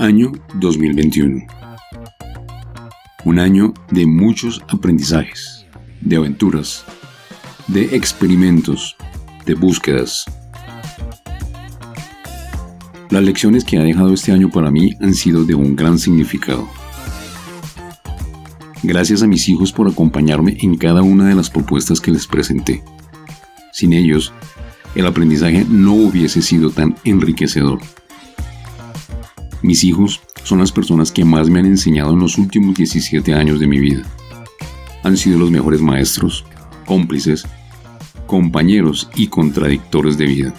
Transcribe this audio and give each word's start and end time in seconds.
Año 0.00 0.32
2021. 0.54 1.44
Un 3.26 3.38
año 3.38 3.74
de 3.90 4.06
muchos 4.06 4.62
aprendizajes, 4.66 5.66
de 6.00 6.16
aventuras, 6.16 6.86
de 7.68 7.94
experimentos, 7.94 8.96
de 9.44 9.52
búsquedas. 9.52 10.24
Las 13.10 13.22
lecciones 13.22 13.62
que 13.62 13.76
ha 13.76 13.82
dejado 13.82 14.14
este 14.14 14.32
año 14.32 14.48
para 14.48 14.70
mí 14.70 14.94
han 15.02 15.12
sido 15.12 15.44
de 15.44 15.54
un 15.54 15.76
gran 15.76 15.98
significado. 15.98 16.66
Gracias 18.82 19.22
a 19.22 19.26
mis 19.26 19.50
hijos 19.50 19.70
por 19.70 19.86
acompañarme 19.86 20.56
en 20.62 20.78
cada 20.78 21.02
una 21.02 21.28
de 21.28 21.34
las 21.34 21.50
propuestas 21.50 22.00
que 22.00 22.10
les 22.10 22.26
presenté. 22.26 22.82
Sin 23.70 23.92
ellos, 23.92 24.32
el 24.94 25.04
aprendizaje 25.04 25.66
no 25.68 25.92
hubiese 25.92 26.40
sido 26.40 26.70
tan 26.70 26.96
enriquecedor. 27.04 27.80
Mis 29.62 29.84
hijos 29.84 30.20
son 30.42 30.60
las 30.60 30.72
personas 30.72 31.12
que 31.12 31.24
más 31.24 31.50
me 31.50 31.60
han 31.60 31.66
enseñado 31.66 32.14
en 32.14 32.20
los 32.20 32.38
últimos 32.38 32.74
17 32.74 33.34
años 33.34 33.60
de 33.60 33.66
mi 33.66 33.78
vida. 33.78 34.02
Han 35.02 35.16
sido 35.16 35.38
los 35.38 35.50
mejores 35.50 35.82
maestros, 35.82 36.46
cómplices, 36.86 37.46
compañeros 38.26 39.10
y 39.14 39.26
contradictores 39.26 40.16
de 40.16 40.26
vida. 40.26 40.54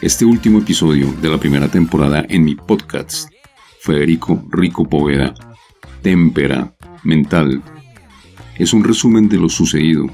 Este 0.00 0.24
último 0.24 0.58
episodio 0.58 1.12
de 1.20 1.28
la 1.28 1.38
primera 1.38 1.68
temporada 1.68 2.24
en 2.28 2.44
mi 2.44 2.54
podcast, 2.54 3.30
Federico 3.80 4.42
Rico 4.50 4.88
Poveda, 4.88 5.34
Témpera 6.02 6.74
Mental, 7.02 7.62
es 8.56 8.72
un 8.72 8.84
resumen 8.84 9.28
de 9.28 9.36
lo 9.36 9.50
sucedido 9.50 10.06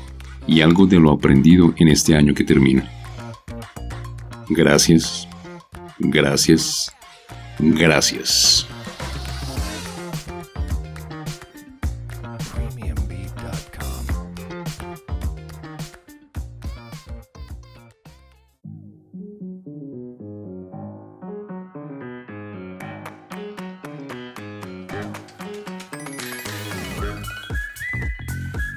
y 0.48 0.62
algo 0.62 0.86
de 0.86 0.98
lo 0.98 1.12
aprendido 1.12 1.74
en 1.76 1.88
este 1.88 2.16
año 2.16 2.34
que 2.34 2.42
termina. 2.42 2.90
Gracias 4.48 5.28
Gracias. 6.04 6.92
Gracias. 7.58 8.66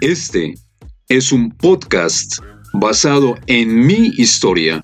Este 0.02 0.53
es 1.09 1.31
un 1.31 1.50
podcast 1.50 2.38
basado 2.73 3.36
en 3.48 3.88
mi 3.88 4.12
historia 4.18 4.84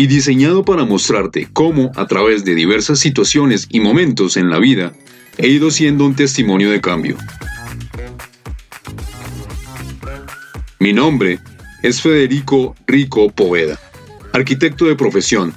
y 0.00 0.06
diseñado 0.06 0.64
para 0.64 0.86
mostrarte 0.86 1.46
cómo, 1.52 1.92
a 1.94 2.06
través 2.06 2.42
de 2.42 2.54
diversas 2.54 2.98
situaciones 2.98 3.66
y 3.68 3.80
momentos 3.80 4.38
en 4.38 4.48
la 4.48 4.58
vida, 4.58 4.94
he 5.36 5.48
ido 5.48 5.70
siendo 5.70 6.06
un 6.06 6.16
testimonio 6.16 6.70
de 6.70 6.80
cambio. 6.80 7.18
Mi 10.78 10.94
nombre 10.94 11.38
es 11.82 12.00
Federico 12.00 12.74
Rico 12.86 13.28
Poveda, 13.28 13.78
arquitecto 14.32 14.86
de 14.86 14.96
profesión, 14.96 15.52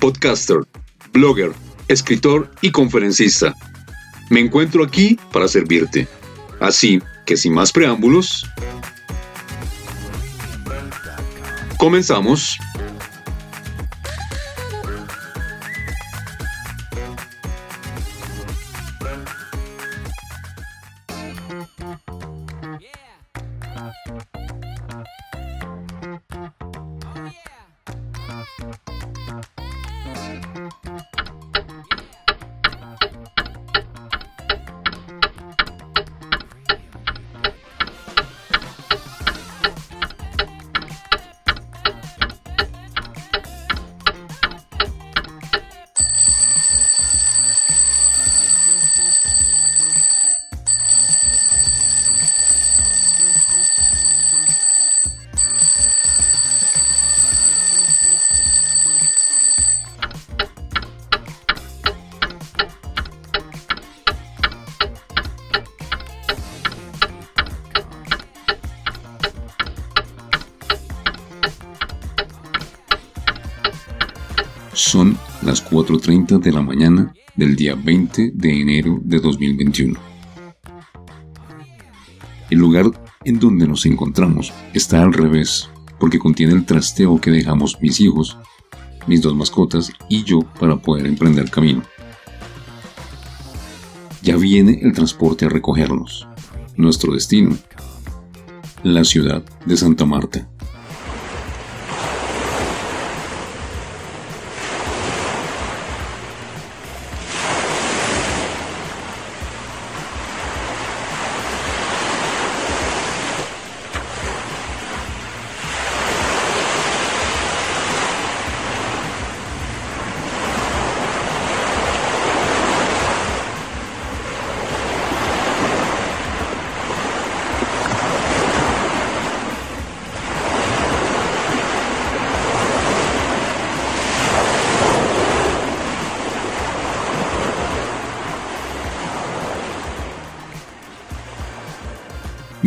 podcaster, 0.00 0.62
blogger, 1.12 1.52
escritor 1.86 2.50
y 2.62 2.72
conferencista. 2.72 3.54
Me 4.28 4.40
encuentro 4.40 4.82
aquí 4.82 5.20
para 5.32 5.46
servirte. 5.46 6.08
Así 6.58 7.00
que 7.26 7.36
sin 7.36 7.54
más 7.54 7.70
preámbulos, 7.70 8.44
comenzamos. 11.78 12.58
4.30 75.84 76.40
de 76.40 76.50
la 76.50 76.62
mañana 76.62 77.12
del 77.36 77.56
día 77.56 77.74
20 77.74 78.32
de 78.34 78.60
enero 78.60 78.98
de 79.02 79.20
2021. 79.20 80.00
El 82.48 82.58
lugar 82.58 82.86
en 83.24 83.38
donde 83.38 83.68
nos 83.68 83.84
encontramos 83.84 84.50
está 84.72 85.02
al 85.02 85.12
revés, 85.12 85.68
porque 86.00 86.18
contiene 86.18 86.54
el 86.54 86.64
trasteo 86.64 87.20
que 87.20 87.30
dejamos 87.30 87.76
mis 87.82 88.00
hijos, 88.00 88.38
mis 89.06 89.20
dos 89.20 89.36
mascotas 89.36 89.92
y 90.08 90.24
yo 90.24 90.40
para 90.58 90.78
poder 90.78 91.06
emprender 91.06 91.50
camino. 91.50 91.82
Ya 94.22 94.38
viene 94.38 94.80
el 94.82 94.94
transporte 94.94 95.44
a 95.44 95.50
recogernos. 95.50 96.26
Nuestro 96.76 97.12
destino, 97.12 97.58
la 98.82 99.04
ciudad 99.04 99.44
de 99.66 99.76
Santa 99.76 100.06
Marta. 100.06 100.48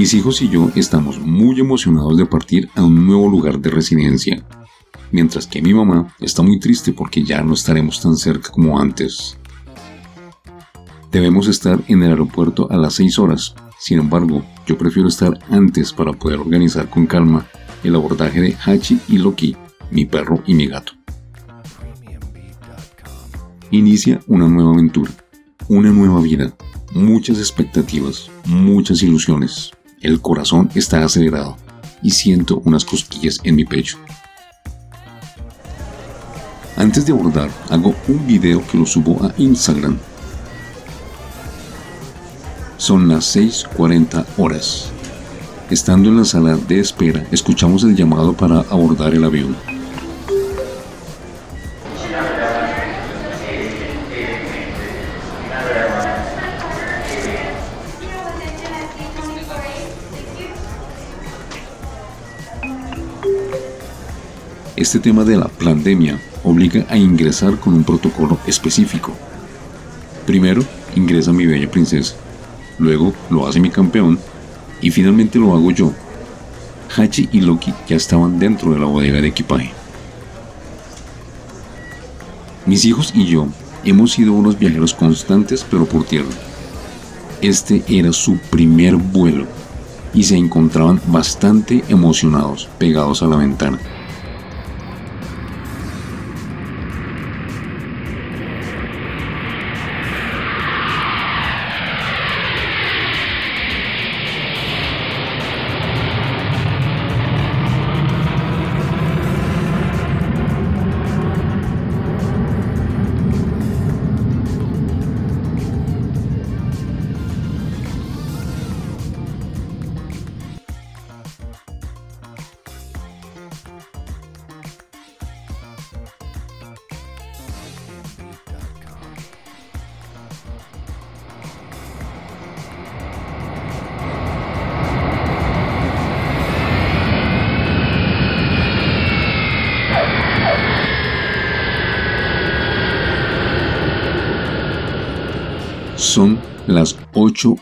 Mis 0.08 0.14
hijos 0.14 0.42
y 0.42 0.48
yo 0.48 0.72
estamos 0.74 1.20
muy 1.20 1.60
emocionados 1.60 2.16
de 2.16 2.26
partir 2.26 2.70
a 2.76 2.84
un 2.86 3.06
nuevo 3.06 3.28
lugar 3.28 3.60
de 3.60 3.70
residencia, 3.70 4.42
mientras 5.12 5.46
que 5.46 5.62
mi 5.62 5.74
mamá 5.74 6.16
está 6.22 6.42
muy 6.42 6.62
triste 6.62 6.94
porque 6.94 7.26
ya 7.26 7.42
no 7.42 7.54
estaremos 7.54 8.00
tan 8.00 8.16
cerca 8.16 8.50
como 8.50 8.80
antes. 8.80 9.38
Debemos 11.12 11.50
estar 11.50 11.84
en 11.90 12.04
el 12.04 12.12
aeropuerto 12.12 12.72
a 12.72 12.78
las 12.78 12.94
6 12.94 13.20
horas, 13.20 13.54
sin 13.80 14.00
embargo, 14.00 14.46
yo 14.66 14.78
prefiero 14.78 15.10
estar 15.10 15.38
antes 15.50 15.92
para 15.92 16.14
poder 16.14 16.40
organizar 16.40 16.90
con 16.90 17.06
calma 17.06 17.46
el 17.84 17.94
abordaje 17.94 18.40
de 18.40 18.56
Hachi 18.66 19.02
y 19.10 19.18
Loki, 19.18 19.58
mi 19.92 20.06
perro 20.06 20.42
y 20.48 20.54
mi 20.54 20.68
gato. 20.68 20.94
Inicia 23.72 24.22
una 24.28 24.48
nueva 24.48 24.72
aventura, 24.72 25.12
una 25.68 25.92
nueva 25.92 26.22
vida, 26.22 26.56
muchas 26.94 27.40
expectativas, 27.40 28.32
muchas 28.46 29.04
ilusiones. 29.04 29.74
El 30.00 30.22
corazón 30.22 30.70
está 30.76 31.04
acelerado 31.04 31.58
y 32.04 32.12
siento 32.12 32.62
unas 32.66 32.86
cosquillas 32.86 33.40
en 33.44 33.56
mi 33.56 33.66
pecho. 33.66 33.98
Antes 36.76 37.08
de 37.08 37.14
abordar, 37.14 37.50
hago 37.70 37.96
un 38.08 38.28
video 38.28 38.66
que 38.68 38.78
lo 38.78 38.86
subo 38.86 39.26
a 39.26 39.34
Instagram. 39.40 39.98
Son 42.78 43.08
las 43.08 43.36
6.40 43.36 44.24
horas. 44.38 44.92
Estando 45.72 46.10
en 46.10 46.18
la 46.18 46.26
sala 46.26 46.56
de 46.56 46.80
espera, 46.80 47.26
escuchamos 47.32 47.84
el 47.84 47.96
llamado 47.96 48.34
para 48.34 48.60
abordar 48.60 49.16
el 49.16 49.24
avión. 49.24 49.56
Este 64.88 65.00
tema 65.00 65.26
de 65.26 65.36
la 65.36 65.50
pandemia 65.50 66.18
obliga 66.46 66.86
a 66.88 66.96
ingresar 66.96 67.60
con 67.60 67.74
un 67.74 67.84
protocolo 67.84 68.40
específico. 68.48 69.12
Primero 70.26 70.64
ingresa 70.96 71.34
mi 71.34 71.46
bella 71.46 71.70
princesa, 71.70 72.16
luego 72.80 73.12
lo 73.30 73.46
hace 73.46 73.60
mi 73.60 73.70
campeón 73.70 74.18
y 74.80 74.90
finalmente 74.90 75.40
lo 75.40 75.54
hago 75.54 75.72
yo. 75.72 75.92
Hachi 76.96 77.28
y 77.34 77.42
Loki 77.42 77.74
ya 77.86 77.98
estaban 77.98 78.40
dentro 78.40 78.72
de 78.72 78.80
la 78.80 78.86
bodega 78.86 79.20
de 79.20 79.28
equipaje. 79.28 79.74
Mis 82.66 82.86
hijos 82.86 83.12
y 83.14 83.26
yo 83.26 83.50
hemos 83.84 84.14
sido 84.14 84.32
unos 84.32 84.58
viajeros 84.58 84.94
constantes 84.94 85.66
pero 85.70 85.86
por 85.86 86.06
tierra. 86.06 86.32
Este 87.42 87.84
era 87.90 88.14
su 88.14 88.38
primer 88.38 88.96
vuelo 88.96 89.48
y 90.14 90.24
se 90.24 90.38
encontraban 90.38 91.02
bastante 91.08 91.84
emocionados 91.90 92.70
pegados 92.80 93.22
a 93.22 93.28
la 93.28 93.36
ventana. 93.36 93.82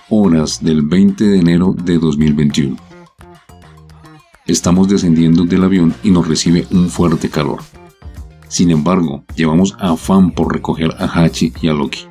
horas 0.09 0.63
del 0.63 0.81
20 0.83 1.23
de 1.23 1.39
enero 1.39 1.75
de 1.77 1.97
2021. 1.97 2.77
Estamos 4.47 4.87
descendiendo 4.87 5.43
del 5.43 5.63
avión 5.63 5.93
y 6.03 6.11
nos 6.11 6.27
recibe 6.27 6.65
un 6.71 6.89
fuerte 6.89 7.29
calor. 7.29 7.59
Sin 8.47 8.71
embargo, 8.71 9.23
llevamos 9.35 9.75
afán 9.79 10.31
por 10.31 10.53
recoger 10.53 10.91
a 10.97 11.05
Hachi 11.05 11.51
y 11.61 11.67
a 11.67 11.73
Loki. 11.73 12.01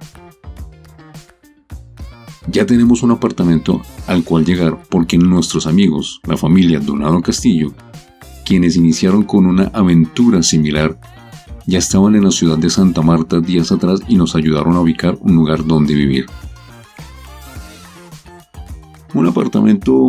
Ya 2.49 2.67
tenemos 2.67 3.03
un 3.03 3.13
apartamento 3.13 3.81
al 4.07 4.25
cual 4.25 4.45
llegar 4.45 4.83
porque 4.91 5.17
nuestros 5.17 5.67
amigos, 5.67 6.21
la 6.27 6.37
familia 6.37 6.81
Donado 6.81 7.23
Castillo, 7.23 7.73
quienes 8.45 8.77
iniciaron 8.77 9.23
con 9.23 9.47
una 9.47 9.71
aventura 9.73 10.43
similar, 10.43 10.99
ya 11.67 11.79
estaban 11.79 12.15
en 12.15 12.25
la 12.25 12.31
ciudad 12.31 12.59
de 12.59 12.69
Santa 12.69 13.01
Marta 13.01 13.41
días 13.41 13.73
atrás 13.73 14.01
y 14.07 14.17
nos 14.17 14.37
ayudaron 14.37 14.75
a 14.75 14.81
ubicar 14.81 15.17
un 15.21 15.35
lugar 15.35 15.65
donde 15.65 15.95
vivir. 15.95 16.27
Un 19.15 19.27
apartamento 19.27 20.09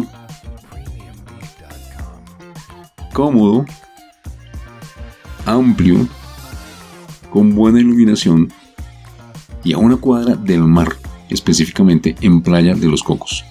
cómodo, 3.14 3.66
amplio, 5.46 6.08
con 7.30 7.56
buena 7.56 7.80
iluminación 7.80 8.52
y 9.64 9.74
a 9.74 9.78
una 9.78 9.98
cuadra 9.98 10.36
del 10.36 10.64
mar, 10.64 10.96
específicamente 11.30 12.16
en 12.22 12.42
Playa 12.42 12.76
de 12.76 12.88
los 12.88 13.04
Cocos. 13.04 13.46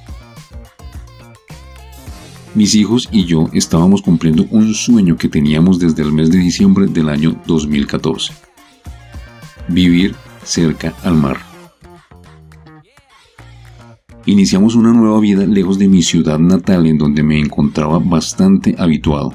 Mis 2.55 2.75
hijos 2.75 3.09
y 3.11 3.25
yo 3.25 3.49
estábamos 3.53 4.03
cumpliendo 4.03 4.47
un 4.51 4.75
sueño 4.75 5.17
que 5.17 5.29
teníamos 5.29 5.79
desde 5.79 6.03
el 6.03 6.13
mes 6.13 6.31
de 6.31 6.39
diciembre 6.39 6.87
del 6.87 7.09
año 7.09 7.41
2014. 7.47 8.33
Vivir 9.69 10.15
cerca 10.45 10.95
al 11.03 11.15
mar. 11.15 11.54
Iniciamos 14.27 14.75
una 14.75 14.91
nueva 14.91 15.21
vida 15.21 15.45
lejos 15.45 15.79
de 15.79 15.87
mi 15.87 16.03
ciudad 16.03 16.39
natal 16.39 16.87
en 16.87 16.97
donde 16.97 17.23
me 17.23 17.39
encontraba 17.39 17.99
bastante 17.99 18.75
habituado, 18.79 19.35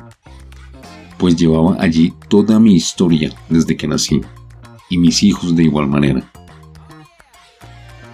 pues 1.20 1.36
llevaba 1.36 1.78
allí 1.80 2.12
toda 2.28 2.60
mi 2.60 2.74
historia 2.74 3.32
desde 3.50 3.78
que 3.78 3.88
nací, 3.88 4.22
y 4.90 4.98
mis 4.98 5.22
hijos 5.22 5.56
de 5.56 5.64
igual 5.64 5.88
manera. 5.88 6.32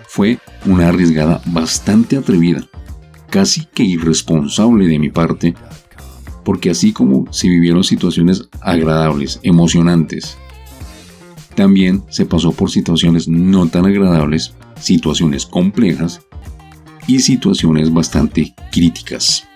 Fue 0.10 0.38
una 0.66 0.90
arriesgada 0.90 1.42
bastante 1.46 2.18
atrevida, 2.18 2.68
casi 3.30 3.66
que 3.74 3.84
irresponsable 3.84 4.88
de 4.88 5.00
mi 5.00 5.10
parte, 5.10 5.56
porque 6.44 6.72
así 6.72 6.92
como 6.92 7.32
se 7.32 7.48
vivieron 7.48 7.86
situaciones 7.86 8.50
agradables, 8.60 9.40
emocionantes, 9.44 10.38
también 11.56 12.04
se 12.10 12.26
pasó 12.26 12.52
por 12.52 12.70
situaciones 12.70 13.30
no 13.30 13.66
tan 13.68 13.86
agradables, 13.86 14.54
situaciones 14.78 15.46
complejas 15.46 16.25
y 17.08 17.20
situaciones 17.20 17.94
bastante 17.94 18.54
críticas. 18.72 19.48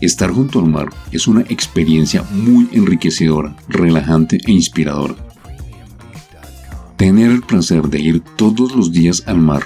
Estar 0.00 0.30
junto 0.30 0.58
al 0.58 0.66
mar 0.66 0.88
es 1.10 1.26
una 1.26 1.42
experiencia 1.42 2.22
muy 2.30 2.68
enriquecedora, 2.72 3.56
relajante 3.68 4.38
e 4.46 4.52
inspiradora. 4.52 5.14
Tener 6.96 7.30
el 7.30 7.42
placer 7.42 7.82
de 7.88 8.00
ir 8.00 8.20
todos 8.36 8.74
los 8.74 8.92
días 8.92 9.22
al 9.26 9.38
mar 9.38 9.64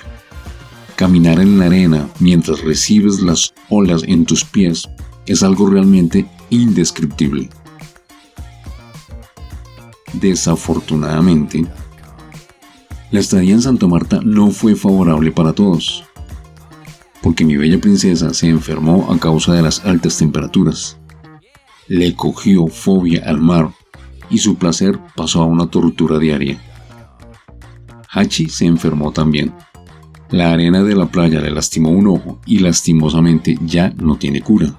Caminar 1.00 1.40
en 1.40 1.58
la 1.58 1.64
arena 1.64 2.10
mientras 2.18 2.60
recibes 2.62 3.22
las 3.22 3.54
olas 3.70 4.02
en 4.06 4.26
tus 4.26 4.44
pies 4.44 4.86
es 5.24 5.42
algo 5.42 5.70
realmente 5.70 6.26
indescriptible. 6.50 7.48
Desafortunadamente, 10.12 11.64
la 13.10 13.20
estadía 13.20 13.54
en 13.54 13.62
Santa 13.62 13.86
Marta 13.86 14.20
no 14.22 14.50
fue 14.50 14.74
favorable 14.74 15.32
para 15.32 15.52
todos, 15.52 16.04
porque 17.22 17.44
mi 17.44 17.56
bella 17.56 17.80
princesa 17.80 18.32
se 18.34 18.48
enfermó 18.48 19.12
a 19.12 19.18
causa 19.18 19.52
de 19.52 19.62
las 19.62 19.84
altas 19.84 20.18
temperaturas. 20.18 20.98
Le 21.88 22.14
cogió 22.14 22.68
fobia 22.68 23.24
al 23.26 23.40
mar 23.40 23.70
y 24.30 24.38
su 24.38 24.56
placer 24.56 24.98
pasó 25.16 25.42
a 25.42 25.46
una 25.46 25.66
tortura 25.66 26.18
diaria. 26.18 26.60
Hachi 28.12 28.48
se 28.48 28.66
enfermó 28.66 29.12
también 29.12 29.52
la 30.30 30.52
arena 30.52 30.84
de 30.84 30.94
la 30.94 31.06
playa 31.06 31.40
le 31.40 31.50
lastimó 31.50 31.90
un 31.90 32.06
ojo 32.06 32.40
y 32.46 32.60
lastimosamente 32.60 33.58
ya 33.62 33.92
no 33.96 34.16
tiene 34.16 34.40
cura. 34.40 34.72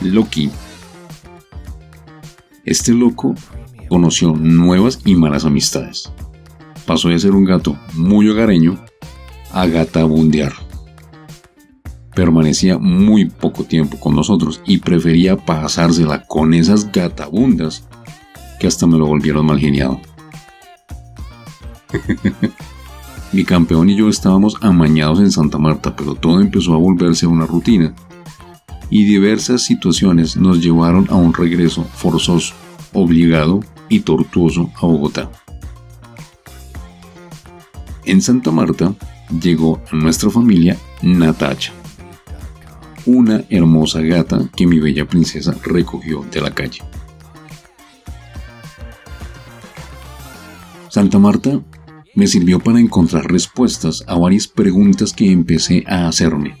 Loki. 0.00 0.50
Este 2.64 2.92
loco 2.92 3.34
conoció 3.88 4.34
nuevas 4.34 5.00
y 5.04 5.14
malas 5.14 5.44
amistades. 5.44 6.12
Pasó 6.86 7.08
de 7.08 7.18
ser 7.18 7.32
un 7.32 7.44
gato 7.44 7.76
muy 7.94 8.28
hogareño 8.28 8.78
a 9.52 9.66
gatabundear. 9.66 10.52
Permanecía 12.14 12.78
muy 12.78 13.26
poco 13.26 13.64
tiempo 13.64 13.98
con 13.98 14.14
nosotros 14.14 14.60
y 14.66 14.78
prefería 14.78 15.36
pasársela 15.36 16.26
con 16.26 16.52
esas 16.52 16.90
gatabundas 16.92 17.86
que 18.60 18.66
hasta 18.66 18.86
me 18.86 18.98
lo 18.98 19.06
volvieron 19.06 19.46
mal 19.46 19.58
geniado. 19.58 20.00
Mi 23.32 23.44
campeón 23.44 23.88
y 23.88 23.96
yo 23.96 24.08
estábamos 24.08 24.56
amañados 24.60 25.20
en 25.20 25.30
Santa 25.30 25.56
Marta, 25.56 25.96
pero 25.96 26.14
todo 26.14 26.40
empezó 26.40 26.74
a 26.74 26.78
volverse 26.78 27.26
una 27.26 27.46
rutina. 27.46 27.94
Y 28.90 29.04
diversas 29.04 29.62
situaciones 29.62 30.36
nos 30.36 30.62
llevaron 30.62 31.06
a 31.08 31.14
un 31.14 31.32
regreso 31.32 31.82
forzoso, 31.94 32.54
obligado 32.92 33.60
y 33.92 34.00
tortuoso 34.00 34.72
a 34.76 34.86
Bogotá. 34.86 35.30
En 38.06 38.22
Santa 38.22 38.50
Marta 38.50 38.94
llegó 39.40 39.82
a 39.90 39.94
nuestra 39.94 40.30
familia 40.30 40.78
Natacha, 41.02 41.74
una 43.04 43.44
hermosa 43.50 44.00
gata 44.00 44.48
que 44.56 44.66
mi 44.66 44.78
bella 44.78 45.06
princesa 45.06 45.54
recogió 45.62 46.24
de 46.32 46.40
la 46.40 46.54
calle. 46.54 46.80
Santa 50.88 51.18
Marta 51.18 51.60
me 52.14 52.26
sirvió 52.26 52.60
para 52.60 52.80
encontrar 52.80 53.30
respuestas 53.30 54.04
a 54.06 54.16
varias 54.16 54.48
preguntas 54.48 55.12
que 55.12 55.30
empecé 55.30 55.84
a 55.86 56.08
hacerme. 56.08 56.56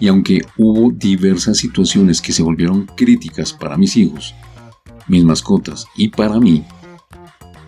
Y 0.00 0.08
aunque 0.08 0.42
hubo 0.58 0.90
diversas 0.90 1.58
situaciones 1.58 2.20
que 2.20 2.32
se 2.32 2.42
volvieron 2.42 2.86
críticas 2.96 3.52
para 3.52 3.76
mis 3.76 3.96
hijos, 3.96 4.34
mis 5.08 5.24
mascotas 5.24 5.86
y 5.96 6.08
para 6.08 6.38
mí, 6.40 6.64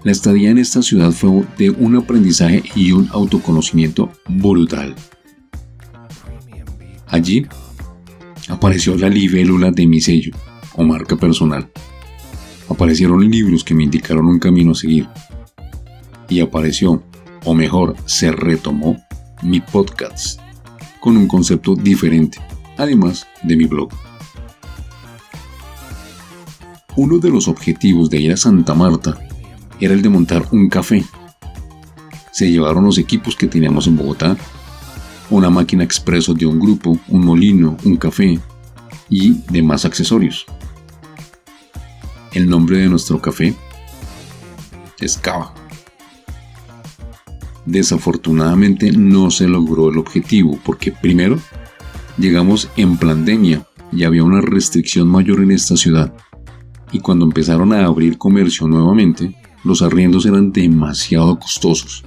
la 0.02 0.12
estadía 0.12 0.50
en 0.50 0.58
esta 0.58 0.82
ciudad 0.82 1.12
fue 1.12 1.44
de 1.56 1.70
un 1.70 1.96
aprendizaje 1.96 2.62
y 2.74 2.92
un 2.92 3.08
autoconocimiento 3.12 4.10
brutal. 4.28 4.94
Allí 7.06 7.46
Apareció 8.48 8.94
la 8.96 9.08
libélula 9.08 9.70
de 9.70 9.86
mi 9.86 10.00
sello 10.00 10.36
o 10.74 10.84
marca 10.84 11.16
personal. 11.16 11.70
Aparecieron 12.68 13.28
libros 13.30 13.64
que 13.64 13.74
me 13.74 13.84
indicaron 13.84 14.26
un 14.26 14.38
camino 14.38 14.72
a 14.72 14.74
seguir. 14.74 15.08
Y 16.28 16.40
apareció, 16.40 17.02
o 17.44 17.54
mejor, 17.54 17.96
se 18.04 18.32
retomó 18.32 18.96
mi 19.42 19.60
podcast 19.60 20.40
con 21.00 21.16
un 21.16 21.26
concepto 21.26 21.74
diferente, 21.74 22.38
además 22.76 23.26
de 23.42 23.56
mi 23.56 23.64
blog. 23.64 23.90
Uno 26.96 27.18
de 27.18 27.28
los 27.28 27.48
objetivos 27.48 28.08
de 28.08 28.20
ir 28.20 28.32
a 28.32 28.36
Santa 28.36 28.72
Marta 28.72 29.18
era 29.80 29.94
el 29.94 30.02
de 30.02 30.08
montar 30.08 30.46
un 30.52 30.68
café. 30.68 31.04
Se 32.30 32.50
llevaron 32.50 32.84
los 32.84 32.98
equipos 32.98 33.34
que 33.34 33.48
teníamos 33.48 33.88
en 33.88 33.96
Bogotá, 33.96 34.36
una 35.30 35.50
máquina 35.50 35.82
expreso 35.82 36.34
de 36.34 36.46
un 36.46 36.60
grupo, 36.60 36.96
un 37.08 37.24
molino, 37.24 37.76
un 37.84 37.96
café 37.96 38.38
y 39.10 39.32
demás 39.50 39.84
accesorios. 39.84 40.46
El 42.32 42.48
nombre 42.48 42.78
de 42.78 42.88
nuestro 42.88 43.20
café 43.20 43.54
es 45.00 45.18
Cava. 45.18 45.52
Desafortunadamente 47.66 48.92
no 48.92 49.32
se 49.32 49.48
logró 49.48 49.90
el 49.90 49.98
objetivo 49.98 50.60
porque 50.64 50.92
primero 50.92 51.38
llegamos 52.18 52.68
en 52.76 52.96
pandemia 52.98 53.66
y 53.90 54.04
había 54.04 54.22
una 54.22 54.40
restricción 54.40 55.08
mayor 55.08 55.40
en 55.40 55.50
esta 55.50 55.76
ciudad. 55.76 56.12
Y 56.94 57.00
cuando 57.00 57.24
empezaron 57.24 57.72
a 57.72 57.86
abrir 57.86 58.16
comercio 58.18 58.68
nuevamente, 58.68 59.34
los 59.64 59.82
arriendos 59.82 60.26
eran 60.26 60.52
demasiado 60.52 61.36
costosos. 61.40 62.04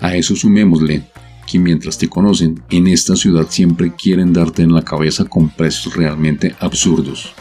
A 0.00 0.16
eso 0.16 0.34
sumémosle 0.34 1.04
que 1.46 1.60
mientras 1.60 1.96
te 1.96 2.08
conocen, 2.08 2.60
en 2.68 2.88
esta 2.88 3.14
ciudad 3.14 3.46
siempre 3.48 3.94
quieren 3.94 4.32
darte 4.32 4.62
en 4.62 4.74
la 4.74 4.82
cabeza 4.82 5.24
con 5.24 5.50
precios 5.50 5.94
realmente 5.94 6.52
absurdos. 6.58 7.32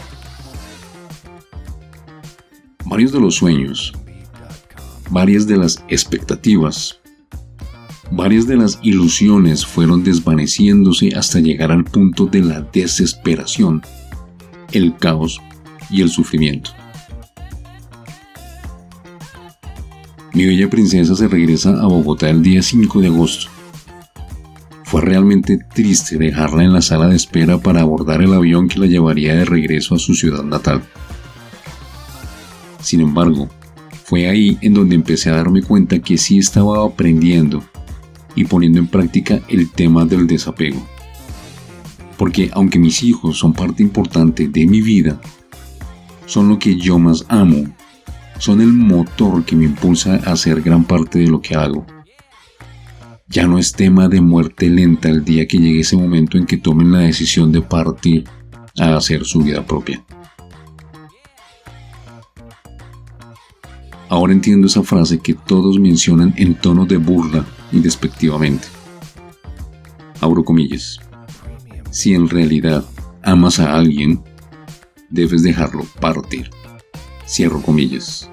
Varios 2.86 3.12
de 3.12 3.22
los 3.22 3.34
sueños, 3.34 3.92
varias 5.10 5.48
de 5.48 5.58
las 5.58 5.84
expectativas, 5.88 7.00
varias 8.12 8.46
de 8.46 8.56
las 8.56 8.78
ilusiones 8.84 9.66
fueron 9.66 10.04
desvaneciéndose 10.04 11.10
hasta 11.16 11.40
llegar 11.40 11.72
al 11.72 11.86
punto 11.86 12.28
de 12.28 12.42
la 12.42 12.62
desesperación, 12.62 13.82
el 14.72 14.96
caos 14.96 15.42
y 15.90 16.02
el 16.02 16.10
sufrimiento. 16.10 16.72
Mi 20.34 20.46
bella 20.46 20.70
princesa 20.70 21.16
se 21.16 21.28
regresa 21.28 21.72
a 21.72 21.88
Bogotá 21.88 22.30
el 22.30 22.44
día 22.44 22.62
5 22.62 23.02
de 23.02 23.08
agosto. 23.08 23.48
Fue 24.84 25.02
realmente 25.02 25.58
triste 25.74 26.18
dejarla 26.18 26.64
en 26.64 26.74
la 26.74 26.82
sala 26.82 27.08
de 27.08 27.16
espera 27.16 27.58
para 27.58 27.82
abordar 27.82 28.22
el 28.22 28.34
avión 28.34 28.68
que 28.68 28.80
la 28.80 28.86
llevaría 28.86 29.36
de 29.36 29.46
regreso 29.46 29.96
a 29.96 30.00
su 30.00 30.14
ciudad 30.14 30.44
natal. 30.44 30.84
Sin 32.82 33.02
embargo, 33.02 33.50
fue 34.04 34.28
ahí 34.28 34.58
en 34.62 34.74
donde 34.74 34.96
empecé 34.96 35.30
a 35.30 35.36
darme 35.36 35.62
cuenta 35.62 36.00
que 36.00 36.18
sí 36.18 36.38
estaba 36.38 36.84
aprendiendo 36.86 37.64
y 38.36 38.46
poniendo 38.46 38.80
en 38.80 38.88
práctica 38.88 39.42
el 39.48 39.70
tema 39.70 40.06
del 40.06 40.26
desapego. 40.26 40.84
Porque 42.18 42.50
aunque 42.54 42.80
mis 42.80 43.04
hijos 43.04 43.38
son 43.38 43.54
parte 43.54 43.84
importante 43.84 44.48
de 44.48 44.66
mi 44.66 44.82
vida, 44.82 45.20
son 46.30 46.48
lo 46.48 46.60
que 46.60 46.78
yo 46.78 47.00
más 47.00 47.26
amo 47.28 47.76
son 48.38 48.62
el 48.62 48.72
motor 48.72 49.44
que 49.44 49.56
me 49.56 49.66
impulsa 49.66 50.16
a 50.26 50.34
hacer 50.34 50.62
gran 50.62 50.86
parte 50.86 51.20
de 51.20 51.28
lo 51.28 51.42
que 51.42 51.56
hago. 51.56 51.86
Ya 53.28 53.48
no 53.48 53.58
es 53.58 53.74
tema 53.74 54.08
de 54.08 54.22
muerte 54.22 54.70
lenta 54.70 55.10
el 55.10 55.26
día 55.26 55.48
que 55.48 55.58
llegue 55.58 55.82
ese 55.82 55.98
momento 55.98 56.38
en 56.38 56.46
que 56.46 56.58
tomen 56.58 56.92
la 56.92 57.00
decisión 57.00 57.52
de 57.52 57.62
partir 57.62 58.24
a 58.78 58.96
hacer 58.96 59.26
su 59.26 59.42
vida 59.42 59.66
propia. 59.66 60.04
Ahora 64.08 64.32
entiendo 64.32 64.68
esa 64.68 64.84
frase 64.84 65.20
que 65.20 65.34
todos 65.34 65.80
mencionan 65.80 66.34
en 66.38 66.56
tono 66.56 66.86
de 66.86 66.98
burla 66.98 67.46
y 67.72 67.80
despectivamente. 67.80 68.68
Abro 70.22 70.44
comillas. 70.44 71.00
Si 71.90 72.14
en 72.14 72.30
realidad 72.30 72.86
amas 73.24 73.60
a 73.60 73.76
alguien, 73.76 74.24
debes 75.10 75.44
dejarlo 75.44 75.86
partir. 76.00 76.50
Cierro 77.28 77.62
comillas. 77.62 78.30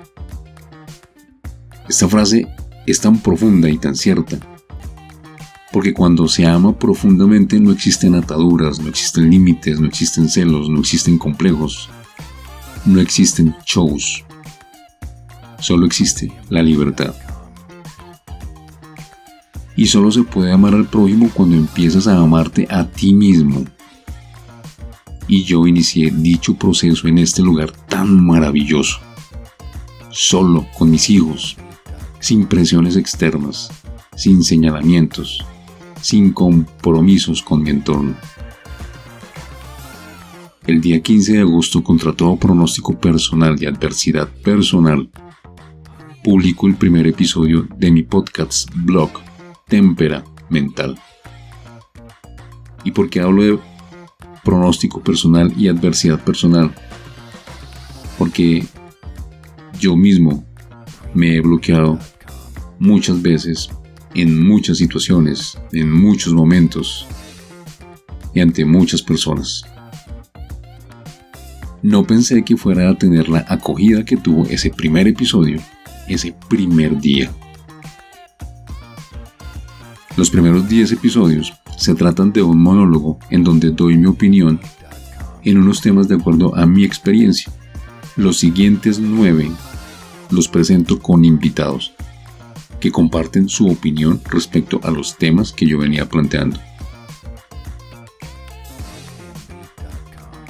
Esta 1.89 2.09
frase 2.09 2.47
es 2.87 3.01
tan 3.01 3.19
profunda 3.21 3.69
y 3.69 3.79
tan 3.79 3.95
cierta, 3.95 4.39
porque 5.73 5.93
cuando 5.93 6.27
se 6.29 6.47
ama 6.47 6.77
profundamente 6.79 7.61
no 7.61 7.71
existen 7.71 8.15
ataduras, 8.15 8.81
no 8.81 8.89
existen 8.89 9.31
límites, 9.31 9.79
no 9.79 9.87
existen 9.87 10.29
celos, 10.29 10.69
no 10.69 10.81
existen 10.81 11.19
complejos, 11.19 11.91
no 12.85 13.01
existen 13.01 13.55
shows, 13.65 14.25
solo 15.61 15.87
existe 15.87 16.33
la 16.49 16.63
libertad. 16.63 17.15
Y 19.77 19.87
solo 19.87 20.11
se 20.11 20.23
puede 20.23 20.53
amar 20.53 20.75
al 20.75 20.89
prójimo 20.89 21.31
cuando 21.35 21.57
empiezas 21.57 22.07
a 22.07 22.17
amarte 22.17 22.67
a 22.71 22.89
ti 22.89 23.13
mismo 23.13 23.65
y 25.29 25.45
yo 25.45 25.67
inicié 25.67 26.11
dicho 26.11 26.55
proceso 26.55 27.09
en 27.09 27.19
este 27.19 27.43
lugar 27.43 27.71
tan 27.71 28.25
maravilloso, 28.25 28.99
solo 30.11 30.67
con 30.79 30.91
mis 30.91 31.11
hijos, 31.11 31.57
sin 32.21 32.47
presiones 32.47 32.97
externas, 32.97 33.71
sin 34.17 34.43
señalamientos, 34.43 35.45
sin 36.01 36.33
compromisos 36.33 37.43
con 37.43 37.63
mi 37.63 37.71
entorno. 37.71 38.15
El 40.67 40.81
día 40.81 41.01
15 41.01 41.33
de 41.33 41.41
agosto, 41.41 41.85
contra 41.85 42.13
todo 42.13 42.37
pronóstico 42.37 42.99
personal 42.99 43.57
y 43.61 43.67
adversidad 43.67 44.29
personal, 44.43 45.09
publico 46.25 46.67
el 46.67 46.75
primer 46.75 47.07
episodio 47.07 47.69
de 47.77 47.91
mi 47.93 48.03
podcast 48.03 48.69
blog 48.75 49.11
Tempera 49.69 50.25
Mental. 50.51 50.99
¿Y 52.83 52.91
por 52.91 53.09
qué 53.09 53.21
hablo 53.21 53.43
de 53.43 53.59
pronóstico 54.47 55.03
personal 55.03 55.53
y 55.59 55.67
adversidad 55.67 56.21
personal. 56.21 56.73
Porque 58.17 58.65
yo 59.79 59.97
mismo 59.97 60.47
me 61.13 61.35
he 61.35 61.41
bloqueado 61.41 61.99
muchas 62.79 63.21
veces, 63.21 63.69
en 64.15 64.47
muchas 64.47 64.79
situaciones, 64.79 65.59
en 65.73 65.93
muchos 65.93 66.33
momentos 66.33 67.07
y 68.33 68.41
ante 68.41 68.65
muchas 68.65 69.03
personas. 69.03 69.65
No 71.83 72.07
pensé 72.07 72.45
que 72.45 72.57
fuera 72.57 72.89
a 72.89 72.97
tener 72.97 73.29
la 73.29 73.45
acogida 73.49 74.05
que 74.05 74.17
tuvo 74.17 74.47
ese 74.47 74.71
primer 74.71 75.09
episodio, 75.09 75.61
ese 76.09 76.35
primer 76.49 76.99
día. 77.01 77.31
Los 80.17 80.31
primeros 80.31 80.69
10 80.69 80.93
episodios 80.93 81.53
se 81.77 81.95
tratan 81.95 82.33
de 82.33 82.43
un 82.43 82.61
monólogo 82.61 83.19
en 83.31 83.45
donde 83.45 83.71
doy 83.71 83.97
mi 83.97 84.07
opinión 84.07 84.61
en 85.45 85.59
unos 85.59 85.81
temas 85.81 86.09
de 86.09 86.17
acuerdo 86.17 86.57
a 86.57 86.67
mi 86.67 86.85
experiencia. 86.85 87.53
Los 88.17 88.39
siguientes 88.39 88.99
nueve 88.99 89.51
los 90.31 90.49
presento 90.49 90.99
con 90.99 91.25
invitados 91.25 91.93
que 92.81 92.91
comparten 92.91 93.49
su 93.49 93.69
opinión 93.69 94.21
respecto 94.29 94.81
a 94.83 94.91
los 94.91 95.17
temas 95.17 95.53
que 95.53 95.67
yo 95.67 95.79
venía 95.79 96.09
planteando. 96.09 96.59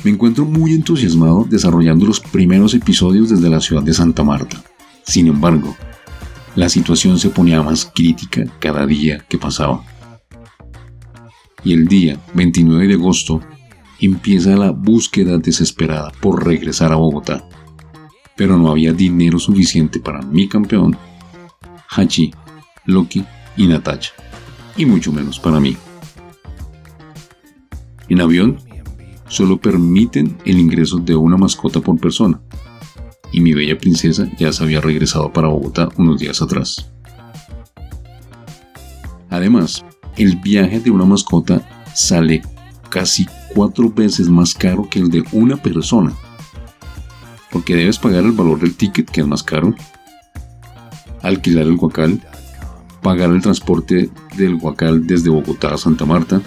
Me 0.03 0.13
encuentro 0.13 0.45
muy 0.45 0.73
entusiasmado 0.73 1.47
desarrollando 1.49 2.07
los 2.07 2.21
primeros 2.21 2.75
episodios 2.75 3.29
desde 3.29 3.51
la 3.51 3.61
ciudad 3.61 3.83
de 3.83 3.93
Santa 3.93 4.23
Marta. 4.23 4.63
Sin 5.05 5.27
embargo, 5.27 5.77
la 6.55 6.69
situación 6.69 7.19
se 7.19 7.31
ponía 7.31 7.63
más 7.63 7.91
crítica 7.93 8.45
cada 8.61 8.87
día 8.87 9.25
que 9.29 9.37
pasaba 9.37 9.85
y 11.65 11.73
el 11.73 11.87
día 11.87 12.21
29 12.35 12.87
de 12.87 12.95
agosto 12.95 13.41
empieza 14.01 14.57
la 14.57 14.71
búsqueda 14.71 15.39
desesperada 15.39 16.13
por 16.21 16.45
regresar 16.45 16.93
a 16.93 16.97
Bogotá. 16.97 17.49
Pero 18.37 18.59
no 18.59 18.71
había 18.71 18.93
dinero 18.93 19.39
suficiente 19.39 19.99
para 20.01 20.23
mi 20.23 20.49
campeón, 20.49 20.97
Hachi, 21.89 22.33
Loki 22.85 23.25
y 23.57 23.67
Natacha, 23.67 24.13
y 24.77 24.85
mucho 24.85 25.13
menos 25.13 25.39
para 25.39 25.59
mí. 25.59 25.77
En 28.09 28.21
avión 28.21 28.59
solo 29.29 29.61
permiten 29.61 30.37
el 30.45 30.59
ingreso 30.59 30.99
de 30.99 31.17
una 31.17 31.37
mascota 31.37 31.81
por 31.81 31.99
persona, 31.99 32.41
y 33.33 33.41
mi 33.41 33.55
bella 33.55 33.77
princesa 33.77 34.31
ya 34.39 34.53
se 34.53 34.63
había 34.63 34.81
regresado 34.81 35.33
para 35.33 35.49
Bogotá 35.49 35.89
unos 35.97 36.21
días 36.21 36.41
atrás. 36.43 36.93
Además, 39.31 39.85
el 40.17 40.37
viaje 40.37 40.81
de 40.81 40.91
una 40.91 41.05
mascota 41.05 41.67
sale 41.95 42.43
casi 42.89 43.27
cuatro 43.55 43.91
veces 43.91 44.29
más 44.29 44.55
caro 44.55 44.89
que 44.89 44.99
el 44.99 45.11
de 45.11 45.25
una 45.33 45.57
persona. 45.57 46.13
Porque 47.51 47.75
debes 47.75 47.99
pagar 47.99 48.25
el 48.25 48.33
valor 48.33 48.61
del 48.61 48.75
ticket, 48.75 49.11
que 49.11 49.21
es 49.21 49.27
más 49.27 49.43
caro, 49.43 49.75
alquilar 51.23 51.67
el 51.67 51.77
guacal, 51.77 52.21
pagar 53.03 53.31
el 53.31 53.43
transporte 53.43 54.11
del 54.37 54.57
guacal 54.57 55.07
desde 55.07 55.31
Bogotá 55.31 55.75
a 55.75 55.79
Santa 55.79 56.05
Marta, 56.05 56.41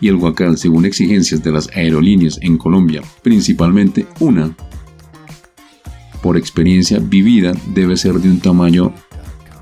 y 0.00 0.08
el 0.08 0.16
guacal 0.16 0.56
según 0.58 0.84
exigencias 0.84 1.42
de 1.42 1.50
las 1.50 1.68
aerolíneas 1.74 2.38
en 2.42 2.56
Colombia, 2.56 3.02
principalmente 3.22 4.06
una, 4.20 4.54
por 6.22 6.36
experiencia 6.36 6.98
vivida 6.98 7.52
debe 7.74 7.96
ser 7.96 8.14
de 8.14 8.28
un 8.28 8.40
tamaño 8.40 8.92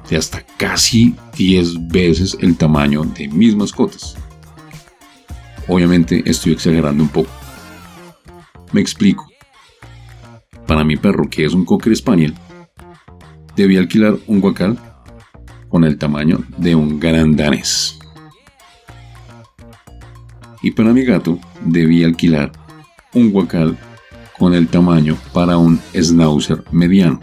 de 0.09 0.17
hasta 0.17 0.45
casi 0.57 1.15
10 1.37 1.89
veces 1.89 2.37
el 2.41 2.57
tamaño 2.57 3.05
de 3.05 3.29
mis 3.29 3.57
mascotas. 3.57 4.17
Obviamente 5.69 6.23
estoy 6.27 6.53
exagerando 6.53 7.03
un 7.03 7.09
poco. 7.09 7.31
Me 8.73 8.81
explico. 8.81 9.27
Para 10.67 10.85
mi 10.85 10.97
perro, 10.97 11.29
que 11.29 11.45
es 11.45 11.53
un 11.53 11.65
Cocker 11.65 11.95
Spaniel, 11.97 12.35
debí 13.55 13.77
alquilar 13.77 14.17
un 14.27 14.41
guacal 14.41 14.79
con 15.69 15.85
el 15.85 15.99
tamaño 15.99 16.45
de 16.57 16.75
un 16.75 16.99
gran 16.99 17.37
danés. 17.37 17.99
Y 20.63 20.73
para 20.73 20.93
mi 20.93 21.05
gato, 21.05 21.39
debí 21.65 22.03
alquilar 22.03 22.53
un 23.15 23.31
guacal 23.31 23.79
con 24.39 24.55
el 24.55 24.69
tamaño 24.69 25.17
para 25.33 25.57
un 25.57 25.81
schnauzer 25.95 26.65
mediano. 26.71 27.21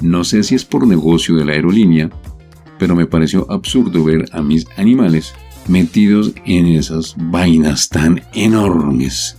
No 0.00 0.22
sé 0.24 0.42
si 0.42 0.54
es 0.54 0.64
por 0.64 0.86
negocio 0.86 1.36
de 1.36 1.44
la 1.44 1.52
aerolínea, 1.52 2.10
pero 2.78 2.94
me 2.94 3.06
pareció 3.06 3.50
absurdo 3.50 4.04
ver 4.04 4.26
a 4.32 4.42
mis 4.42 4.66
animales 4.76 5.34
metidos 5.66 6.32
en 6.44 6.66
esas 6.66 7.14
vainas 7.16 7.88
tan 7.88 8.22
enormes. 8.32 9.36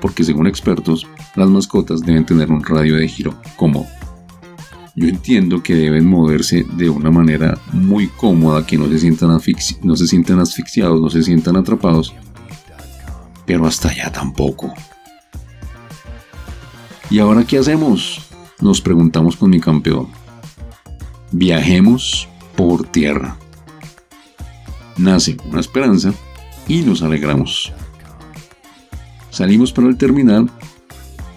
Porque 0.00 0.24
según 0.24 0.46
expertos, 0.46 1.06
las 1.36 1.48
mascotas 1.48 2.00
deben 2.00 2.26
tener 2.26 2.50
un 2.50 2.64
radio 2.64 2.96
de 2.96 3.08
giro 3.08 3.34
cómodo. 3.56 3.86
Yo 4.96 5.08
entiendo 5.08 5.62
que 5.62 5.76
deben 5.76 6.06
moverse 6.06 6.66
de 6.72 6.90
una 6.90 7.10
manera 7.10 7.58
muy 7.72 8.08
cómoda, 8.08 8.66
que 8.66 8.76
no 8.76 8.88
se 8.88 8.98
sientan, 8.98 9.38
no 9.82 9.96
se 9.96 10.06
sientan 10.06 10.40
asfixiados, 10.40 11.00
no 11.00 11.08
se 11.08 11.22
sientan 11.22 11.56
atrapados, 11.56 12.12
pero 13.46 13.66
hasta 13.66 13.88
allá 13.88 14.10
tampoco. 14.10 14.74
¿Y 17.08 17.18
ahora 17.18 17.44
qué 17.44 17.58
hacemos? 17.58 18.26
Nos 18.60 18.80
preguntamos 18.80 19.36
con 19.36 19.50
mi 19.50 19.60
campeón. 19.60 20.08
Viajemos 21.32 22.28
por 22.56 22.86
tierra. 22.86 23.36
Nace 24.96 25.36
una 25.50 25.60
esperanza 25.60 26.12
y 26.68 26.82
nos 26.82 27.02
alegramos. 27.02 27.72
Salimos 29.30 29.72
para 29.72 29.88
el 29.88 29.96
terminal 29.96 30.50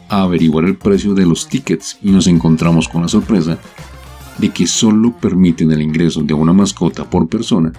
a 0.10 0.24
averiguar 0.24 0.66
el 0.66 0.78
precio 0.78 1.14
de 1.14 1.26
los 1.26 1.48
tickets 1.48 1.98
y 2.02 2.12
nos 2.12 2.28
encontramos 2.28 2.90
con 2.90 3.04
la 3.04 3.08
sorpresa 3.08 3.58
de 4.38 4.50
que 4.50 4.68
solo 4.68 5.14
permiten 5.14 5.72
el 5.72 5.82
ingreso 5.82 6.22
de 6.24 6.34
una 6.34 6.54
mascota 6.54 7.10
por 7.10 7.28
persona 7.30 7.72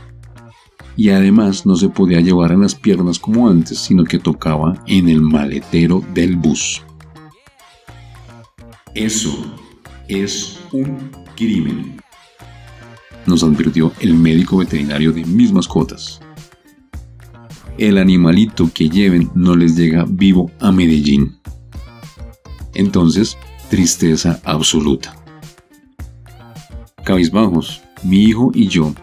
y 0.97 1.11
además 1.11 1.67
no 1.67 1.77
se 1.77 1.89
podía 1.89 2.21
llevar 2.21 2.53
en 2.53 2.63
las 2.63 2.75
piernas 2.75 3.19
como 3.19 3.49
antes, 3.49 3.79
sino 3.79 4.05
que 4.05 4.19
tocaba 4.19 4.83
en 4.87 5.09
el 5.09 5.21
maletero 5.21 6.03
del 6.15 6.37
bus. 6.37 6.83
Eso 8.95 9.45
es 10.07 10.61
un 10.71 11.11
crimen, 11.35 12.01
nos 13.27 13.43
advirtió 13.43 13.93
el 13.99 14.15
médico 14.15 14.59
veterinario 14.59 15.11
de 15.11 15.25
mis 15.25 15.53
mascotas. 15.53 16.21
El 17.77 17.99
animalito 17.99 18.71
que 18.73 18.89
lleven 18.89 19.33
no 19.35 19.57
les 19.57 19.75
llega 19.75 20.07
vivo 20.09 20.53
a 20.61 20.71
Medellín. 20.71 21.39
Entonces, 22.73 23.37
tristeza 23.69 24.41
absoluta. 24.45 25.17
Cabizbajos, 27.05 27.83
mi 28.05 28.23
hijo 28.23 28.53
y 28.55 28.69
yo 28.69 28.95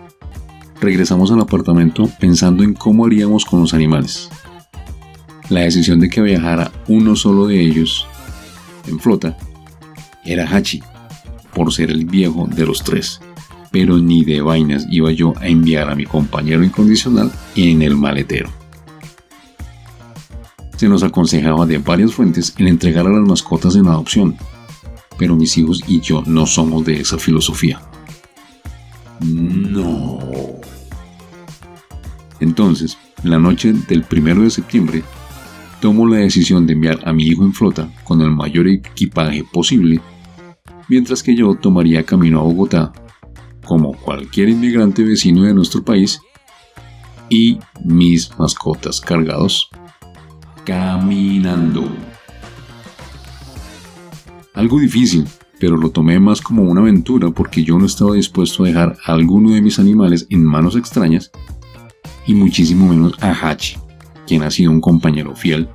regresamos 0.79 1.31
al 1.31 1.41
apartamento 1.41 2.09
pensando 2.17 2.63
en 2.63 2.75
cómo 2.75 3.05
haríamos 3.05 3.43
con 3.43 3.59
los 3.59 3.73
animales. 3.73 4.29
La 5.49 5.61
decisión 5.61 5.99
de 5.99 6.07
que 6.07 6.21
viajara 6.21 6.71
uno 6.87 7.17
solo 7.17 7.47
de 7.47 7.59
ellos 7.59 8.07
en 8.87 8.97
flota 8.97 9.37
era 10.23 10.45
Hachi, 10.45 10.81
por 11.53 11.73
ser 11.73 11.91
el 11.91 12.05
viejo 12.05 12.47
de 12.47 12.65
los 12.65 12.83
tres, 12.83 13.21
pero 13.71 13.97
ni 13.97 14.23
de 14.23 14.41
vainas 14.41 14.85
iba 14.89 15.11
yo 15.11 15.33
a 15.39 15.47
enviar 15.47 15.89
a 15.89 15.95
mi 15.95 16.05
compañero 16.05 16.63
incondicional 16.63 17.31
en 17.55 17.81
el 17.81 17.95
maletero. 17.95 18.49
Se 20.77 20.89
nos 20.89 21.03
aconsejaba 21.03 21.65
de 21.65 21.77
varias 21.77 22.13
fuentes 22.13 22.53
el 22.57 22.67
entregar 22.67 23.05
a 23.05 23.11
las 23.11 23.27
mascotas 23.27 23.75
en 23.75 23.87
adopción, 23.87 24.35
pero 25.17 25.35
mis 25.35 25.57
hijos 25.57 25.81
y 25.87 25.99
yo 26.01 26.23
no 26.25 26.47
somos 26.47 26.83
de 26.85 27.01
esa 27.01 27.17
filosofía. 27.17 27.79
No. 29.19 30.19
Entonces, 32.39 32.97
la 33.23 33.37
noche 33.37 33.73
del 33.73 34.03
primero 34.03 34.41
de 34.41 34.49
septiembre, 34.49 35.03
tomo 35.81 36.07
la 36.07 36.17
decisión 36.17 36.65
de 36.65 36.73
enviar 36.73 36.99
a 37.05 37.11
mi 37.11 37.25
hijo 37.25 37.43
en 37.43 37.53
flota 37.53 37.91
con 38.05 38.21
el 38.21 38.31
mayor 38.31 38.67
equipaje 38.67 39.43
posible, 39.43 39.99
mientras 40.87 41.23
que 41.23 41.35
yo 41.35 41.55
tomaría 41.55 42.03
camino 42.03 42.39
a 42.39 42.43
Bogotá, 42.43 42.93
como 43.65 43.93
cualquier 43.93 44.49
inmigrante 44.49 45.03
vecino 45.03 45.43
de 45.43 45.53
nuestro 45.53 45.83
país, 45.83 46.21
y 47.29 47.57
mis 47.83 48.37
mascotas 48.37 49.01
cargados, 49.01 49.69
caminando. 50.65 51.89
Algo 54.53 54.79
difícil, 54.79 55.25
pero 55.59 55.77
lo 55.77 55.89
tomé 55.89 56.19
más 56.19 56.41
como 56.41 56.63
una 56.63 56.81
aventura 56.81 57.31
porque 57.31 57.63
yo 57.63 57.79
no 57.79 57.85
estaba 57.85 58.13
dispuesto 58.13 58.63
a 58.63 58.67
dejar 58.67 58.97
a 59.05 59.13
alguno 59.13 59.51
de 59.51 59.61
mis 59.61 59.79
animales 59.79 60.27
en 60.29 60.43
manos 60.43 60.75
extrañas 60.75 61.31
y 62.27 62.33
muchísimo 62.33 62.87
menos 62.87 63.13
a 63.21 63.31
Hachi, 63.31 63.77
quien 64.31 64.43
ha 64.43 64.49
sido 64.49 64.71
un 64.71 64.79
compañero 64.79 65.35
fiel, 65.35 65.67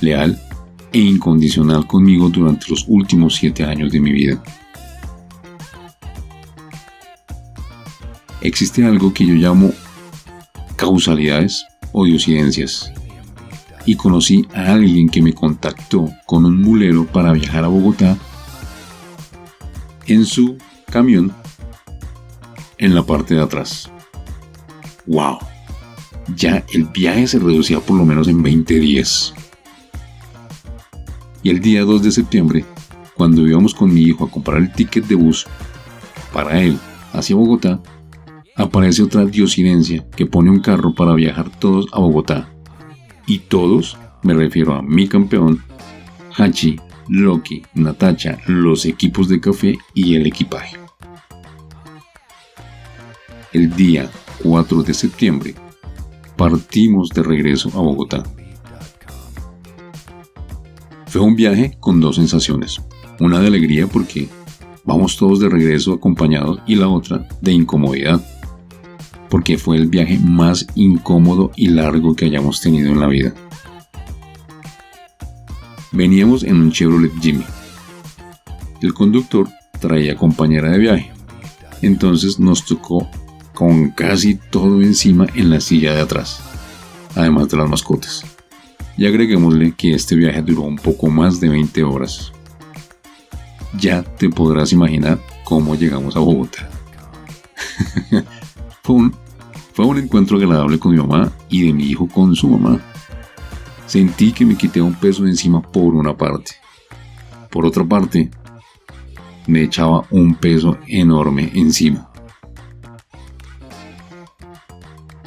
leal 0.00 0.40
e 0.90 1.00
incondicional 1.00 1.86
conmigo 1.86 2.30
durante 2.30 2.64
los 2.70 2.86
últimos 2.88 3.34
siete 3.34 3.62
años 3.62 3.92
de 3.92 4.00
mi 4.00 4.10
vida. 4.10 4.42
Existe 8.40 8.86
algo 8.86 9.12
que 9.12 9.26
yo 9.26 9.34
llamo 9.34 9.70
causalidades 10.76 11.66
o 11.92 12.06
diosidencias, 12.06 12.90
y 13.84 13.96
conocí 13.96 14.48
a 14.54 14.72
alguien 14.72 15.10
que 15.10 15.20
me 15.20 15.34
contactó 15.34 16.08
con 16.24 16.46
un 16.46 16.62
mulero 16.62 17.04
para 17.04 17.34
viajar 17.34 17.64
a 17.64 17.68
Bogotá 17.68 18.16
en 20.06 20.24
su 20.24 20.56
camión 20.90 21.34
en 22.78 22.94
la 22.94 23.02
parte 23.02 23.34
de 23.34 23.42
atrás. 23.42 23.90
¡Wow! 25.06 25.57
Ya 26.36 26.64
el 26.72 26.84
viaje 26.84 27.26
se 27.26 27.38
reducía 27.38 27.80
por 27.80 27.96
lo 27.96 28.04
menos 28.04 28.28
en 28.28 28.42
20 28.42 28.78
días. 28.78 29.34
Y 31.42 31.50
el 31.50 31.60
día 31.60 31.82
2 31.82 32.02
de 32.02 32.10
septiembre, 32.10 32.64
cuando 33.16 33.46
íbamos 33.46 33.74
con 33.74 33.92
mi 33.92 34.02
hijo 34.02 34.24
a 34.24 34.30
comprar 34.30 34.58
el 34.58 34.72
ticket 34.72 35.06
de 35.06 35.14
bus 35.14 35.46
para 36.32 36.60
él 36.60 36.78
hacia 37.12 37.36
Bogotá, 37.36 37.80
aparece 38.56 39.02
otra 39.02 39.24
diosidencia 39.24 40.04
que 40.10 40.26
pone 40.26 40.50
un 40.50 40.60
carro 40.60 40.94
para 40.94 41.14
viajar 41.14 41.50
todos 41.58 41.86
a 41.92 42.00
Bogotá. 42.00 42.50
Y 43.26 43.40
todos, 43.40 43.96
me 44.22 44.34
refiero 44.34 44.74
a 44.74 44.82
mi 44.82 45.08
campeón, 45.08 45.62
Hachi, 46.36 46.76
Loki, 47.08 47.62
Natacha, 47.74 48.38
los 48.46 48.84
equipos 48.84 49.28
de 49.28 49.40
café 49.40 49.78
y 49.94 50.16
el 50.16 50.26
equipaje. 50.26 50.76
El 53.52 53.74
día 53.74 54.10
4 54.42 54.82
de 54.82 54.94
septiembre, 54.94 55.54
partimos 56.38 57.10
de 57.10 57.22
regreso 57.22 57.68
a 57.74 57.82
Bogotá. 57.82 58.22
Fue 61.08 61.20
un 61.20 61.36
viaje 61.36 61.76
con 61.80 62.00
dos 62.00 62.16
sensaciones. 62.16 62.80
Una 63.20 63.40
de 63.40 63.48
alegría 63.48 63.86
porque 63.86 64.28
vamos 64.84 65.18
todos 65.18 65.40
de 65.40 65.50
regreso 65.50 65.92
acompañados 65.92 66.60
y 66.66 66.76
la 66.76 66.88
otra 66.88 67.28
de 67.42 67.52
incomodidad 67.52 68.24
porque 69.28 69.58
fue 69.58 69.76
el 69.76 69.88
viaje 69.88 70.18
más 70.18 70.66
incómodo 70.74 71.50
y 71.54 71.68
largo 71.68 72.14
que 72.14 72.24
hayamos 72.24 72.60
tenido 72.60 72.90
en 72.90 73.00
la 73.00 73.08
vida. 73.08 73.34
Veníamos 75.92 76.44
en 76.44 76.56
un 76.56 76.72
Chevrolet 76.72 77.12
Jimmy. 77.20 77.44
El 78.80 78.94
conductor 78.94 79.48
traía 79.80 80.16
compañera 80.16 80.70
de 80.70 80.78
viaje, 80.78 81.12
entonces 81.82 82.38
nos 82.38 82.64
tocó 82.64 83.08
con 83.58 83.90
casi 83.90 84.36
todo 84.36 84.80
encima 84.82 85.26
en 85.34 85.50
la 85.50 85.60
silla 85.60 85.92
de 85.92 86.00
atrás, 86.00 86.40
además 87.16 87.48
de 87.48 87.56
las 87.56 87.68
mascotas. 87.68 88.24
Y 88.96 89.04
agreguémosle 89.04 89.72
que 89.72 89.94
este 89.94 90.14
viaje 90.14 90.42
duró 90.42 90.62
un 90.62 90.76
poco 90.76 91.08
más 91.08 91.40
de 91.40 91.48
20 91.48 91.82
horas. 91.82 92.32
Ya 93.76 94.04
te 94.04 94.30
podrás 94.30 94.70
imaginar 94.70 95.18
cómo 95.42 95.74
llegamos 95.74 96.14
a 96.14 96.20
Bogotá. 96.20 96.70
fue, 98.84 98.94
un, 99.86 99.98
encuentro 99.98 100.36
agradable 100.36 100.78
con 100.78 100.92
mi 100.92 100.98
mamá 100.98 101.32
y 101.48 101.66
de 101.66 101.72
mi 101.72 101.82
hijo 101.82 102.06
con 102.06 102.36
su 102.36 102.46
mamá. 102.46 102.80
Sentí 103.86 104.30
que 104.30 104.46
me 104.46 104.54
quité 104.54 104.80
un 104.80 104.94
peso 104.94 105.24
de 105.24 105.30
encima 105.30 105.60
por 105.60 105.96
una 105.96 106.16
parte. 106.16 106.52
Por 107.50 107.66
otra 107.66 107.84
parte, 107.84 108.30
me 109.48 109.64
echaba 109.64 110.04
un 110.12 110.36
peso 110.36 110.78
enorme 110.86 111.50
encima. 111.54 112.07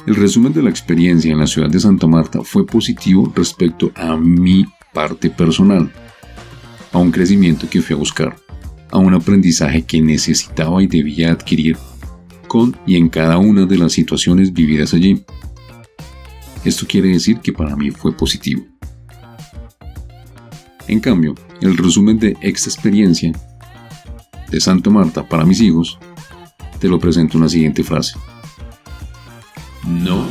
El 0.04 0.16
resumen 0.16 0.52
de 0.52 0.62
la 0.62 0.70
experiencia 0.70 1.30
en 1.30 1.38
la 1.38 1.46
ciudad 1.46 1.70
de 1.70 1.78
Santa 1.78 2.08
Marta 2.08 2.40
fue 2.42 2.66
positivo 2.66 3.32
respecto 3.36 3.92
a 3.94 4.16
mi 4.16 4.66
parte 4.92 5.30
personal, 5.30 5.92
a 6.90 6.98
un 6.98 7.12
crecimiento 7.12 7.70
que 7.70 7.80
fui 7.80 7.94
a 7.94 7.98
buscar, 7.98 8.36
a 8.90 8.98
un 8.98 9.14
aprendizaje 9.14 9.82
que 9.82 10.00
necesitaba 10.00 10.82
y 10.82 10.88
debía 10.88 11.30
adquirir 11.30 11.76
con 12.48 12.76
y 12.84 12.96
en 12.96 13.08
cada 13.08 13.38
una 13.38 13.64
de 13.64 13.78
las 13.78 13.92
situaciones 13.92 14.52
vividas 14.52 14.92
allí. 14.92 15.24
Esto 16.64 16.84
quiere 16.88 17.10
decir 17.10 17.38
que 17.38 17.52
para 17.52 17.76
mí 17.76 17.92
fue 17.92 18.12
positivo. 18.16 18.64
En 20.88 20.98
cambio, 20.98 21.36
el 21.60 21.76
resumen 21.76 22.18
de 22.18 22.36
esta 22.40 22.68
experiencia 22.68 23.30
de 24.50 24.60
Santa 24.60 24.90
Marta 24.90 25.28
para 25.28 25.44
mis 25.44 25.60
hijos, 25.60 25.96
te 26.80 26.88
lo 26.88 26.98
presento 26.98 27.36
en 27.36 27.44
la 27.44 27.48
siguiente 27.48 27.84
frase. 27.84 28.18
No 30.00 30.26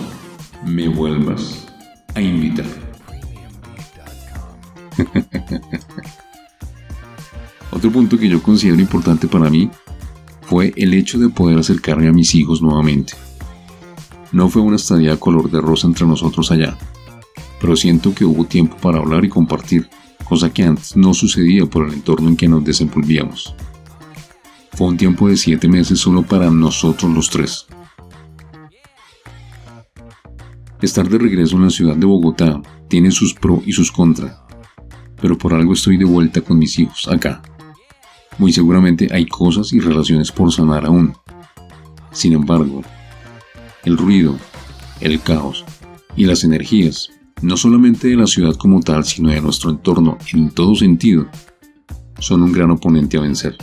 me 0.65 0.87
vuelvas 0.87 1.67
a 2.15 2.21
invitar. 2.21 2.65
Otro 7.71 7.91
punto 7.91 8.17
que 8.17 8.27
yo 8.27 8.41
considero 8.41 8.81
importante 8.81 9.27
para 9.27 9.49
mí 9.49 9.69
fue 10.41 10.73
el 10.75 10.93
hecho 10.93 11.19
de 11.19 11.29
poder 11.29 11.59
acercarme 11.59 12.07
a 12.07 12.11
mis 12.11 12.33
hijos 12.35 12.61
nuevamente. 12.61 13.13
No 14.31 14.49
fue 14.49 14.61
una 14.63 14.77
estadía 14.77 15.17
color 15.17 15.49
de 15.51 15.61
rosa 15.61 15.87
entre 15.87 16.07
nosotros 16.07 16.51
allá, 16.51 16.75
pero 17.61 17.75
siento 17.75 18.15
que 18.15 18.25
hubo 18.25 18.45
tiempo 18.45 18.75
para 18.77 18.97
hablar 18.97 19.23
y 19.23 19.29
compartir, 19.29 19.89
cosa 20.25 20.51
que 20.51 20.63
antes 20.63 20.97
no 20.97 21.13
sucedía 21.13 21.65
por 21.67 21.87
el 21.87 21.93
entorno 21.93 22.29
en 22.29 22.35
que 22.35 22.47
nos 22.47 22.65
desenvolvíamos. 22.65 23.55
Fue 24.73 24.87
un 24.87 24.97
tiempo 24.97 25.29
de 25.29 25.37
siete 25.37 25.67
meses 25.67 25.99
solo 25.99 26.23
para 26.23 26.49
nosotros 26.49 27.11
los 27.11 27.29
tres. 27.29 27.67
Estar 30.81 31.07
de 31.07 31.19
regreso 31.19 31.57
en 31.57 31.63
la 31.63 31.69
ciudad 31.69 31.95
de 31.95 32.07
Bogotá 32.07 32.59
tiene 32.87 33.11
sus 33.11 33.35
pros 33.35 33.61
y 33.67 33.71
sus 33.71 33.91
contras, 33.91 34.35
pero 35.21 35.37
por 35.37 35.53
algo 35.53 35.73
estoy 35.73 35.97
de 35.97 36.05
vuelta 36.05 36.41
con 36.41 36.57
mis 36.57 36.79
hijos 36.79 37.07
acá. 37.07 37.43
Muy 38.39 38.51
seguramente 38.51 39.07
hay 39.11 39.27
cosas 39.27 39.73
y 39.73 39.79
relaciones 39.79 40.31
por 40.31 40.51
sanar 40.51 40.85
aún. 40.85 41.13
Sin 42.11 42.33
embargo, 42.33 42.81
el 43.83 43.95
ruido, 43.95 44.37
el 45.01 45.21
caos 45.21 45.63
y 46.15 46.25
las 46.25 46.43
energías, 46.43 47.11
no 47.43 47.57
solamente 47.57 48.07
de 48.07 48.15
la 48.15 48.25
ciudad 48.25 48.55
como 48.55 48.81
tal, 48.81 49.05
sino 49.05 49.29
de 49.29 49.39
nuestro 49.39 49.69
entorno 49.69 50.17
en 50.33 50.49
todo 50.49 50.73
sentido, 50.75 51.27
son 52.17 52.41
un 52.41 52.51
gran 52.51 52.71
oponente 52.71 53.17
a 53.17 53.21
vencer. 53.21 53.55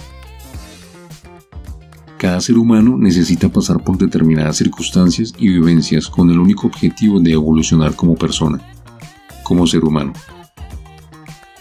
Cada 2.18 2.40
ser 2.40 2.58
humano 2.58 2.98
necesita 2.98 3.48
pasar 3.48 3.78
por 3.84 3.96
determinadas 3.96 4.56
circunstancias 4.56 5.32
y 5.38 5.46
vivencias 5.50 6.08
con 6.08 6.28
el 6.30 6.40
único 6.40 6.66
objetivo 6.66 7.20
de 7.20 7.30
evolucionar 7.30 7.94
como 7.94 8.16
persona, 8.16 8.60
como 9.44 9.68
ser 9.68 9.84
humano. 9.84 10.12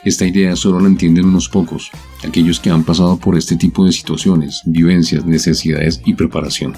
Esta 0.03 0.25
idea 0.25 0.55
solo 0.55 0.79
la 0.79 0.87
entienden 0.87 1.25
unos 1.25 1.47
pocos, 1.47 1.91
aquellos 2.27 2.59
que 2.59 2.71
han 2.71 2.83
pasado 2.83 3.17
por 3.17 3.37
este 3.37 3.55
tipo 3.55 3.85
de 3.85 3.91
situaciones, 3.91 4.63
vivencias, 4.65 5.25
necesidades 5.25 6.01
y 6.05 6.15
preparación. 6.15 6.73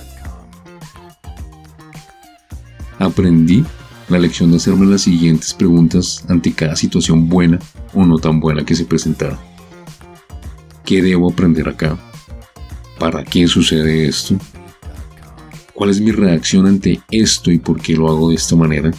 Aprendí 2.97 3.63
la 4.09 4.19
lección 4.19 4.51
de 4.51 4.57
hacerme 4.57 4.87
las 4.87 5.03
siguientes 5.03 5.53
preguntas 5.53 6.25
ante 6.27 6.51
cada 6.51 6.75
situación 6.75 7.29
buena 7.29 7.59
o 7.93 8.05
no 8.05 8.17
tan 8.17 8.41
buena 8.41 8.65
que 8.65 8.75
se 8.75 8.83
presentara. 8.83 9.39
¿Qué 10.83 11.01
debo 11.01 11.31
aprender 11.31 11.69
acá? 11.69 11.97
¿Para 12.99 13.23
qué 13.23 13.47
sucede 13.47 14.09
esto? 14.09 14.35
¿Cuál 15.73 15.91
es 15.91 16.01
mi 16.01 16.11
reacción 16.11 16.67
ante 16.67 17.01
esto 17.09 17.49
y 17.49 17.57
por 17.57 17.81
qué 17.81 17.95
lo 17.95 18.09
hago 18.09 18.29
de 18.29 18.35
esta 18.35 18.57
manera? 18.57 18.91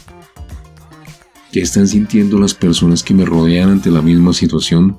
¿Qué 1.53 1.61
están 1.61 1.87
sintiendo 1.87 2.39
las 2.39 2.55
personas 2.55 3.03
que 3.03 3.13
me 3.13 3.27
rodean 3.27 3.69
ante 3.69 3.91
la 3.91 4.01
misma 4.01 4.33
situación? 4.33 4.99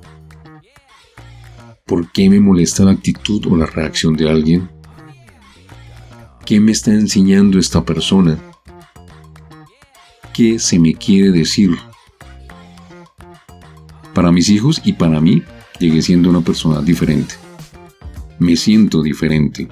¿Por 1.88 2.12
qué 2.12 2.30
me 2.30 2.40
molesta 2.40 2.84
la 2.84 2.92
actitud 2.92 3.44
o 3.48 3.58
la 3.58 3.66
reacción 3.66 4.16
de 4.16 4.30
alguien? 4.30 4.70
¿Qué 6.46 6.60
me 6.60 6.72
está 6.72 6.92
enseñando 6.92 7.58
esta 7.58 7.84
persona? 7.84 8.38
¿Qué 10.32 10.60
se 10.60 10.78
me 10.78 10.94
quiere 10.94 11.32
decir? 11.32 11.72
Para 14.14 14.32
mis 14.32 14.50
hijos 14.50 14.80
y 14.86 14.94
para 14.94 15.20
mí, 15.20 15.42
llegué 15.80 16.04
siendo 16.04 16.30
una 16.30 16.42
persona 16.42 16.82
diferente 16.82 17.41
me 18.42 18.56
siento 18.56 19.04
diferente. 19.04 19.68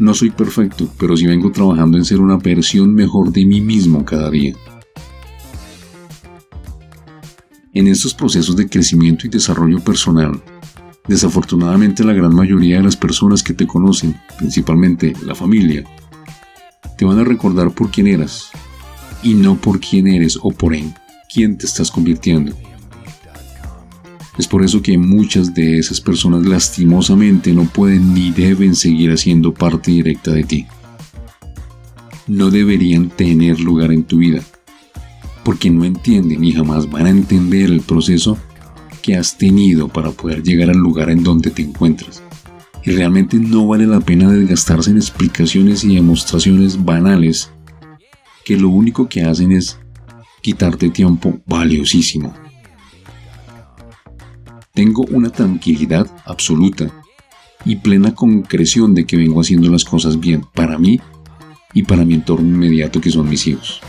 No 0.00 0.12
soy 0.12 0.30
perfecto, 0.30 0.88
pero 0.98 1.16
sí 1.16 1.24
vengo 1.24 1.52
trabajando 1.52 1.96
en 1.96 2.04
ser 2.04 2.20
una 2.20 2.36
versión 2.36 2.92
mejor 2.92 3.30
de 3.30 3.46
mí 3.46 3.60
mismo 3.60 4.04
cada 4.04 4.28
día. 4.28 4.56
En 7.72 7.86
estos 7.86 8.12
procesos 8.12 8.56
de 8.56 8.68
crecimiento 8.68 9.26
y 9.26 9.30
desarrollo 9.30 9.78
personal, 9.78 10.42
desafortunadamente 11.06 12.02
la 12.02 12.12
gran 12.12 12.34
mayoría 12.34 12.78
de 12.78 12.82
las 12.82 12.96
personas 12.96 13.44
que 13.44 13.54
te 13.54 13.68
conocen, 13.68 14.16
principalmente 14.36 15.12
la 15.24 15.36
familia, 15.36 15.84
te 16.98 17.04
van 17.04 17.20
a 17.20 17.24
recordar 17.24 17.70
por 17.70 17.92
quién 17.92 18.08
eras 18.08 18.48
y 19.22 19.34
no 19.34 19.56
por 19.60 19.78
quién 19.78 20.08
eres 20.08 20.36
o 20.42 20.50
por 20.50 20.74
en 20.74 20.92
quién 21.32 21.56
te 21.56 21.66
estás 21.66 21.92
convirtiendo. 21.92 22.52
Es 24.38 24.46
por 24.46 24.62
eso 24.62 24.82
que 24.82 24.98
muchas 24.98 25.54
de 25.54 25.78
esas 25.78 26.00
personas 26.00 26.44
lastimosamente 26.44 27.52
no 27.52 27.64
pueden 27.64 28.12
ni 28.12 28.30
deben 28.30 28.74
seguir 28.74 29.10
haciendo 29.10 29.54
parte 29.54 29.90
directa 29.90 30.32
de 30.32 30.44
ti. 30.44 30.66
No 32.26 32.50
deberían 32.50 33.08
tener 33.08 33.60
lugar 33.60 33.92
en 33.92 34.04
tu 34.04 34.18
vida, 34.18 34.42
porque 35.42 35.70
no 35.70 35.84
entienden 35.84 36.40
ni 36.42 36.52
jamás 36.52 36.90
van 36.90 37.06
a 37.06 37.10
entender 37.10 37.70
el 37.70 37.80
proceso 37.80 38.36
que 39.00 39.16
has 39.16 39.38
tenido 39.38 39.88
para 39.88 40.10
poder 40.10 40.42
llegar 40.42 40.68
al 40.68 40.78
lugar 40.78 41.08
en 41.08 41.22
donde 41.22 41.50
te 41.50 41.62
encuentras. 41.62 42.22
Y 42.84 42.90
realmente 42.90 43.38
no 43.38 43.66
vale 43.66 43.86
la 43.86 44.00
pena 44.00 44.30
desgastarse 44.30 44.90
en 44.90 44.96
explicaciones 44.96 45.82
y 45.82 45.94
demostraciones 45.94 46.84
banales 46.84 47.50
que 48.44 48.56
lo 48.56 48.68
único 48.68 49.08
que 49.08 49.22
hacen 49.22 49.52
es 49.52 49.78
quitarte 50.42 50.90
tiempo 50.90 51.40
valiosísimo. 51.46 52.34
Tengo 54.76 55.06
una 55.10 55.30
tranquilidad 55.30 56.06
absoluta 56.26 56.92
y 57.64 57.76
plena 57.76 58.14
concreción 58.14 58.92
de 58.92 59.06
que 59.06 59.16
vengo 59.16 59.40
haciendo 59.40 59.70
las 59.70 59.86
cosas 59.86 60.20
bien 60.20 60.42
para 60.54 60.78
mí 60.78 61.00
y 61.72 61.84
para 61.84 62.04
mi 62.04 62.12
entorno 62.12 62.46
inmediato 62.46 63.00
que 63.00 63.10
son 63.10 63.26
mis 63.26 63.46
hijos. 63.46 63.80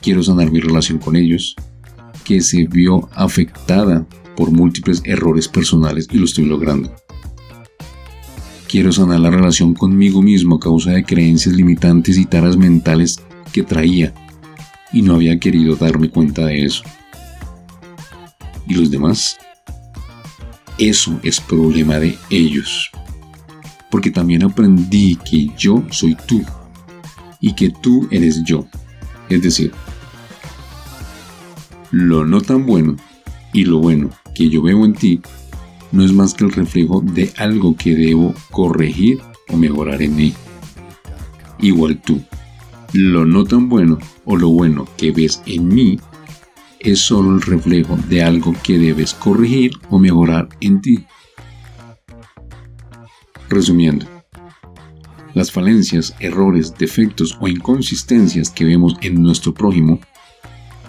Quiero 0.00 0.22
sanar 0.22 0.50
mi 0.50 0.58
relación 0.58 0.98
con 0.98 1.16
ellos, 1.16 1.54
que 2.24 2.40
se 2.40 2.66
vio 2.66 3.10
afectada 3.12 4.06
por 4.38 4.52
múltiples 4.52 5.02
errores 5.04 5.48
personales 5.48 6.08
y 6.10 6.16
lo 6.16 6.24
estoy 6.24 6.46
logrando. 6.46 6.90
Quiero 8.68 8.90
sanar 8.90 9.20
la 9.20 9.30
relación 9.30 9.74
conmigo 9.74 10.22
mismo 10.22 10.56
a 10.56 10.60
causa 10.60 10.92
de 10.92 11.04
creencias 11.04 11.54
limitantes 11.54 12.16
y 12.16 12.24
taras 12.24 12.56
mentales 12.56 13.20
que 13.52 13.64
traía 13.64 14.14
y 14.94 15.02
no 15.02 15.16
había 15.16 15.38
querido 15.38 15.76
darme 15.76 16.08
cuenta 16.08 16.46
de 16.46 16.64
eso. 16.64 16.84
¿Y 18.66 18.72
los 18.72 18.90
demás? 18.90 19.36
Eso 20.78 21.18
es 21.22 21.40
problema 21.40 21.98
de 21.98 22.16
ellos. 22.30 22.90
Porque 23.90 24.10
también 24.10 24.44
aprendí 24.44 25.16
que 25.16 25.50
yo 25.56 25.82
soy 25.90 26.16
tú 26.26 26.42
y 27.40 27.54
que 27.54 27.70
tú 27.70 28.06
eres 28.10 28.42
yo. 28.44 28.66
Es 29.28 29.42
decir, 29.42 29.72
lo 31.90 32.24
no 32.24 32.40
tan 32.40 32.66
bueno 32.66 32.96
y 33.52 33.64
lo 33.64 33.78
bueno 33.78 34.10
que 34.34 34.48
yo 34.48 34.62
veo 34.62 34.84
en 34.84 34.92
ti 34.94 35.20
no 35.90 36.04
es 36.04 36.12
más 36.12 36.34
que 36.34 36.44
el 36.44 36.52
reflejo 36.52 37.00
de 37.00 37.32
algo 37.38 37.74
que 37.76 37.94
debo 37.94 38.34
corregir 38.50 39.20
o 39.48 39.56
mejorar 39.56 40.02
en 40.02 40.16
mí. 40.16 40.34
Igual 41.58 42.00
tú, 42.00 42.20
lo 42.92 43.24
no 43.24 43.44
tan 43.44 43.68
bueno 43.68 43.98
o 44.24 44.36
lo 44.36 44.50
bueno 44.50 44.86
que 44.96 45.10
ves 45.10 45.42
en 45.46 45.68
mí 45.68 45.98
es 46.80 47.00
solo 47.00 47.34
el 47.34 47.42
reflejo 47.42 47.96
de 48.08 48.22
algo 48.22 48.54
que 48.62 48.78
debes 48.78 49.14
corregir 49.14 49.72
o 49.90 49.98
mejorar 49.98 50.48
en 50.60 50.80
ti. 50.80 51.04
Resumiendo, 53.48 54.06
las 55.34 55.52
falencias, 55.52 56.14
errores, 56.20 56.74
defectos 56.76 57.36
o 57.40 57.48
inconsistencias 57.48 58.50
que 58.50 58.64
vemos 58.64 58.96
en 59.02 59.22
nuestro 59.22 59.54
prójimo 59.54 60.00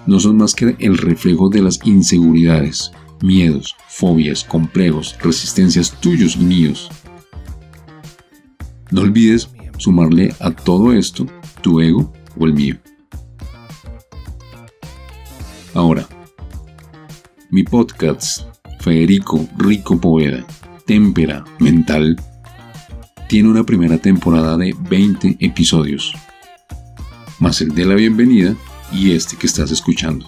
no 0.07 0.19
son 0.19 0.37
más 0.37 0.55
que 0.55 0.75
el 0.79 0.97
reflejo 0.97 1.49
de 1.49 1.61
las 1.61 1.79
inseguridades, 1.83 2.91
miedos, 3.21 3.75
fobias, 3.87 4.43
complejos, 4.43 5.15
resistencias 5.21 5.91
tuyos 5.99 6.35
y 6.35 6.39
míos. 6.39 6.89
No 8.91 9.01
olvides 9.01 9.49
sumarle 9.77 10.33
a 10.39 10.51
todo 10.51 10.93
esto 10.93 11.27
tu 11.61 11.79
ego 11.79 12.11
o 12.37 12.45
el 12.45 12.53
mío. 12.53 12.77
Ahora, 15.75 16.07
mi 17.51 17.63
podcast, 17.63 18.41
Federico 18.79 19.47
Rico 19.55 19.99
Poveda, 20.01 20.43
Témpera 20.87 21.45
Mental, 21.59 22.19
tiene 23.27 23.49
una 23.49 23.63
primera 23.63 23.99
temporada 23.99 24.57
de 24.57 24.75
20 24.89 25.37
episodios. 25.39 26.13
más 27.39 27.61
el 27.61 27.73
de 27.75 27.85
la 27.85 27.93
bienvenida 27.93 28.55
y 28.91 29.11
este 29.11 29.37
que 29.37 29.45
estás 29.45 29.69
escuchando. 29.69 30.25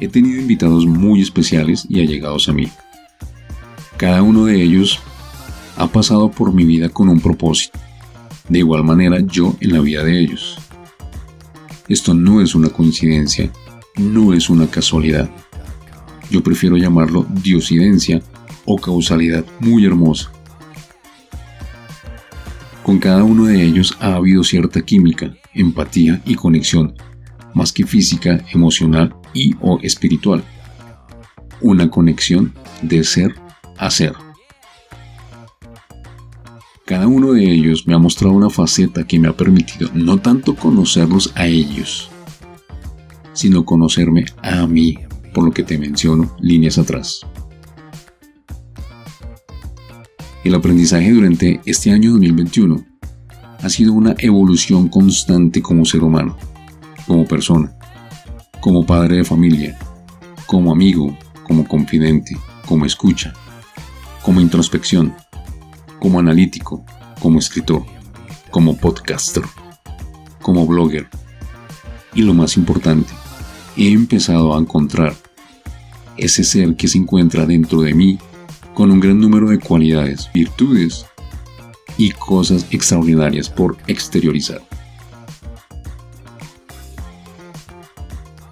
He 0.00 0.08
tenido 0.08 0.40
invitados 0.40 0.84
muy 0.84 1.22
especiales 1.22 1.86
y 1.88 2.00
allegados 2.00 2.48
a 2.48 2.52
mí. 2.52 2.68
Cada 3.96 4.22
uno 4.22 4.44
de 4.44 4.60
ellos 4.60 4.98
ha 5.76 5.86
pasado 5.86 6.32
por 6.32 6.52
mi 6.52 6.64
vida 6.64 6.88
con 6.88 7.08
un 7.08 7.20
propósito. 7.20 7.78
De 8.48 8.58
igual 8.58 8.82
manera 8.82 9.20
yo 9.20 9.54
en 9.60 9.72
la 9.72 9.80
vida 9.80 10.02
de 10.02 10.20
ellos. 10.20 10.58
Esto 11.88 12.14
no 12.14 12.40
es 12.40 12.54
una 12.54 12.70
coincidencia, 12.70 13.50
no 13.96 14.32
es 14.32 14.48
una 14.48 14.66
casualidad. 14.66 15.30
Yo 16.30 16.42
prefiero 16.42 16.76
llamarlo 16.76 17.26
diosidencia 17.42 18.22
o 18.64 18.78
causalidad 18.78 19.44
muy 19.60 19.84
hermosa. 19.84 20.32
Con 22.82 22.98
cada 22.98 23.22
uno 23.22 23.46
de 23.46 23.62
ellos 23.62 23.96
ha 24.00 24.14
habido 24.14 24.42
cierta 24.44 24.82
química, 24.82 25.34
empatía 25.54 26.22
y 26.24 26.34
conexión, 26.34 26.94
más 27.54 27.72
que 27.72 27.86
física, 27.86 28.44
emocional 28.52 29.14
y 29.32 29.54
o 29.60 29.78
espiritual. 29.82 30.42
Una 31.60 31.90
conexión 31.90 32.54
de 32.82 33.04
ser 33.04 33.34
a 33.78 33.90
ser. 33.90 34.23
Cada 36.94 37.08
uno 37.08 37.32
de 37.32 37.42
ellos 37.42 37.88
me 37.88 37.94
ha 37.94 37.98
mostrado 37.98 38.36
una 38.36 38.50
faceta 38.50 39.04
que 39.04 39.18
me 39.18 39.26
ha 39.26 39.36
permitido 39.36 39.90
no 39.94 40.18
tanto 40.18 40.54
conocerlos 40.54 41.32
a 41.34 41.44
ellos, 41.44 42.08
sino 43.32 43.64
conocerme 43.64 44.26
a 44.44 44.64
mí, 44.68 44.98
por 45.34 45.44
lo 45.44 45.50
que 45.50 45.64
te 45.64 45.76
menciono 45.76 46.36
líneas 46.38 46.78
atrás. 46.78 47.26
El 50.44 50.54
aprendizaje 50.54 51.10
durante 51.10 51.60
este 51.66 51.90
año 51.90 52.12
2021 52.12 52.84
ha 53.60 53.68
sido 53.68 53.92
una 53.92 54.14
evolución 54.16 54.86
constante 54.86 55.60
como 55.60 55.84
ser 55.84 56.04
humano, 56.04 56.38
como 57.08 57.26
persona, 57.26 57.76
como 58.60 58.86
padre 58.86 59.16
de 59.16 59.24
familia, 59.24 59.76
como 60.46 60.70
amigo, 60.70 61.18
como 61.42 61.66
confidente, 61.66 62.36
como 62.68 62.86
escucha, 62.86 63.32
como 64.22 64.40
introspección, 64.40 65.12
como 66.04 66.18
analítico, 66.18 66.84
como 67.18 67.38
escritor, 67.38 67.82
como 68.50 68.76
podcaster, 68.76 69.42
como 70.42 70.66
blogger. 70.66 71.08
Y 72.14 72.20
lo 72.20 72.34
más 72.34 72.58
importante, 72.58 73.10
he 73.74 73.90
empezado 73.90 74.54
a 74.54 74.58
encontrar 74.58 75.14
ese 76.18 76.44
ser 76.44 76.76
que 76.76 76.88
se 76.88 76.98
encuentra 76.98 77.46
dentro 77.46 77.80
de 77.80 77.94
mí 77.94 78.18
con 78.74 78.90
un 78.90 79.00
gran 79.00 79.18
número 79.18 79.48
de 79.48 79.58
cualidades, 79.58 80.28
virtudes 80.34 81.06
y 81.96 82.10
cosas 82.10 82.66
extraordinarias 82.70 83.48
por 83.48 83.78
exteriorizar. 83.86 84.60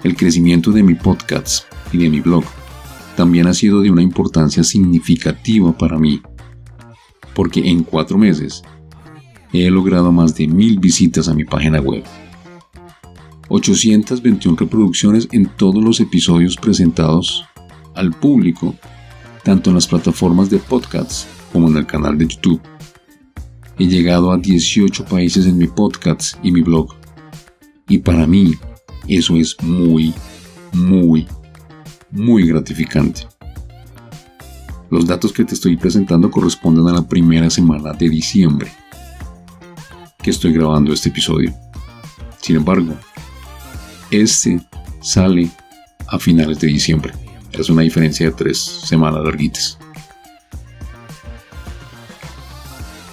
El 0.03 0.17
crecimiento 0.17 0.71
de 0.71 0.83
mi 0.83 0.95
podcast 0.95 1.67
y 1.93 1.99
de 1.99 2.09
mi 2.09 2.21
blog 2.21 2.45
también 3.15 3.47
ha 3.47 3.53
sido 3.53 3.83
de 3.83 3.91
una 3.91 4.01
importancia 4.01 4.65
significativa 4.65 5.77
para 5.77 5.99
mí, 5.99 6.23
porque 7.35 7.69
en 7.69 7.83
cuatro 7.85 8.19
meses 8.19 8.63
he 9.53 9.71
logrado 9.71 10.13
más 10.13 10.35
de 10.35 10.47
mil 10.47 10.79
visitas 10.79 11.29
a 11.29 11.35
mi 11.35 11.45
página 11.45 11.81
web, 11.81 12.05
821 13.49 14.57
reproducciones 14.57 15.29
en 15.33 15.47
todos 15.47 15.85
los 15.85 16.01
episodios 16.01 16.57
presentados 16.57 17.45
al 17.95 18.13
público, 18.13 18.75
tanto 19.45 19.71
en 19.71 19.77
las 19.77 19.87
plataformas 19.87 20.49
de 20.49 20.59
podcasts 20.59 21.27
como 21.53 21.69
en 21.69 21.77
el 21.77 21.87
canal 21.87 22.17
de 22.17 22.29
YouTube. 22.29 22.61
He 23.79 23.87
llegado 23.87 24.33
a 24.33 24.39
18 24.39 25.05
países 25.05 25.47
en 25.47 25.59
mi 25.59 25.67
podcast 25.67 26.37
y 26.43 26.51
mi 26.51 26.63
blog. 26.63 26.95
Y 27.89 27.99
para 27.99 28.27
mí 28.27 28.55
eso 29.09 29.37
es 29.37 29.57
muy, 29.63 30.15
muy, 30.73 31.27
muy 32.11 32.47
gratificante. 32.47 33.32
Los 34.93 35.07
datos 35.07 35.33
que 35.33 35.47
te 35.47 35.55
estoy 35.55 35.79
presentando 35.79 36.31
corresponden 36.31 36.87
a 36.87 36.93
la 36.93 37.09
primera 37.09 37.49
semana 37.49 37.95
de 37.95 38.11
diciembre 38.11 38.71
que 40.23 40.29
estoy 40.29 40.53
grabando 40.53 40.93
este 40.93 41.09
episodio. 41.09 41.51
Sin 42.43 42.57
embargo, 42.57 42.95
este 44.11 44.61
sale 45.01 45.49
a 46.09 46.19
finales 46.19 46.61
de 46.61 46.67
diciembre. 46.67 47.15
Es 47.53 47.71
una 47.71 47.81
diferencia 47.81 48.27
de 48.27 48.33
tres 48.33 48.59
semanas 48.59 49.25
larguitas. 49.25 49.79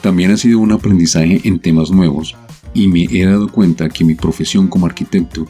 También 0.01 0.31
ha 0.31 0.37
sido 0.37 0.59
un 0.59 0.73
aprendizaje 0.73 1.39
en 1.45 1.59
temas 1.59 1.91
nuevos 1.91 2.35
y 2.73 2.89
me 2.89 3.05
he 3.05 3.25
dado 3.25 3.47
cuenta 3.47 3.87
que 3.87 4.03
mi 4.03 4.15
profesión 4.15 4.67
como 4.67 4.85
arquitecto 4.85 5.47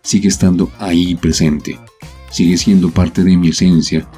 sigue 0.00 0.28
estando 0.28 0.70
ahí 0.78 1.16
presente, 1.16 1.76
sigue 2.30 2.56
siendo 2.56 2.88
parte 2.90 3.24
de 3.24 3.36
mi 3.36 3.48
esencia, 3.48 4.08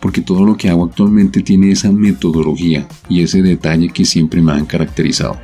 porque 0.00 0.20
todo 0.20 0.44
lo 0.44 0.56
que 0.56 0.68
hago 0.68 0.84
actualmente 0.84 1.42
tiene 1.42 1.70
esa 1.70 1.90
metodología 1.92 2.86
y 3.08 3.22
ese 3.22 3.42
detalle 3.42 3.88
que 3.88 4.04
siempre 4.04 4.40
me 4.40 4.52
han 4.52 4.66
caracterizado. 4.66 5.38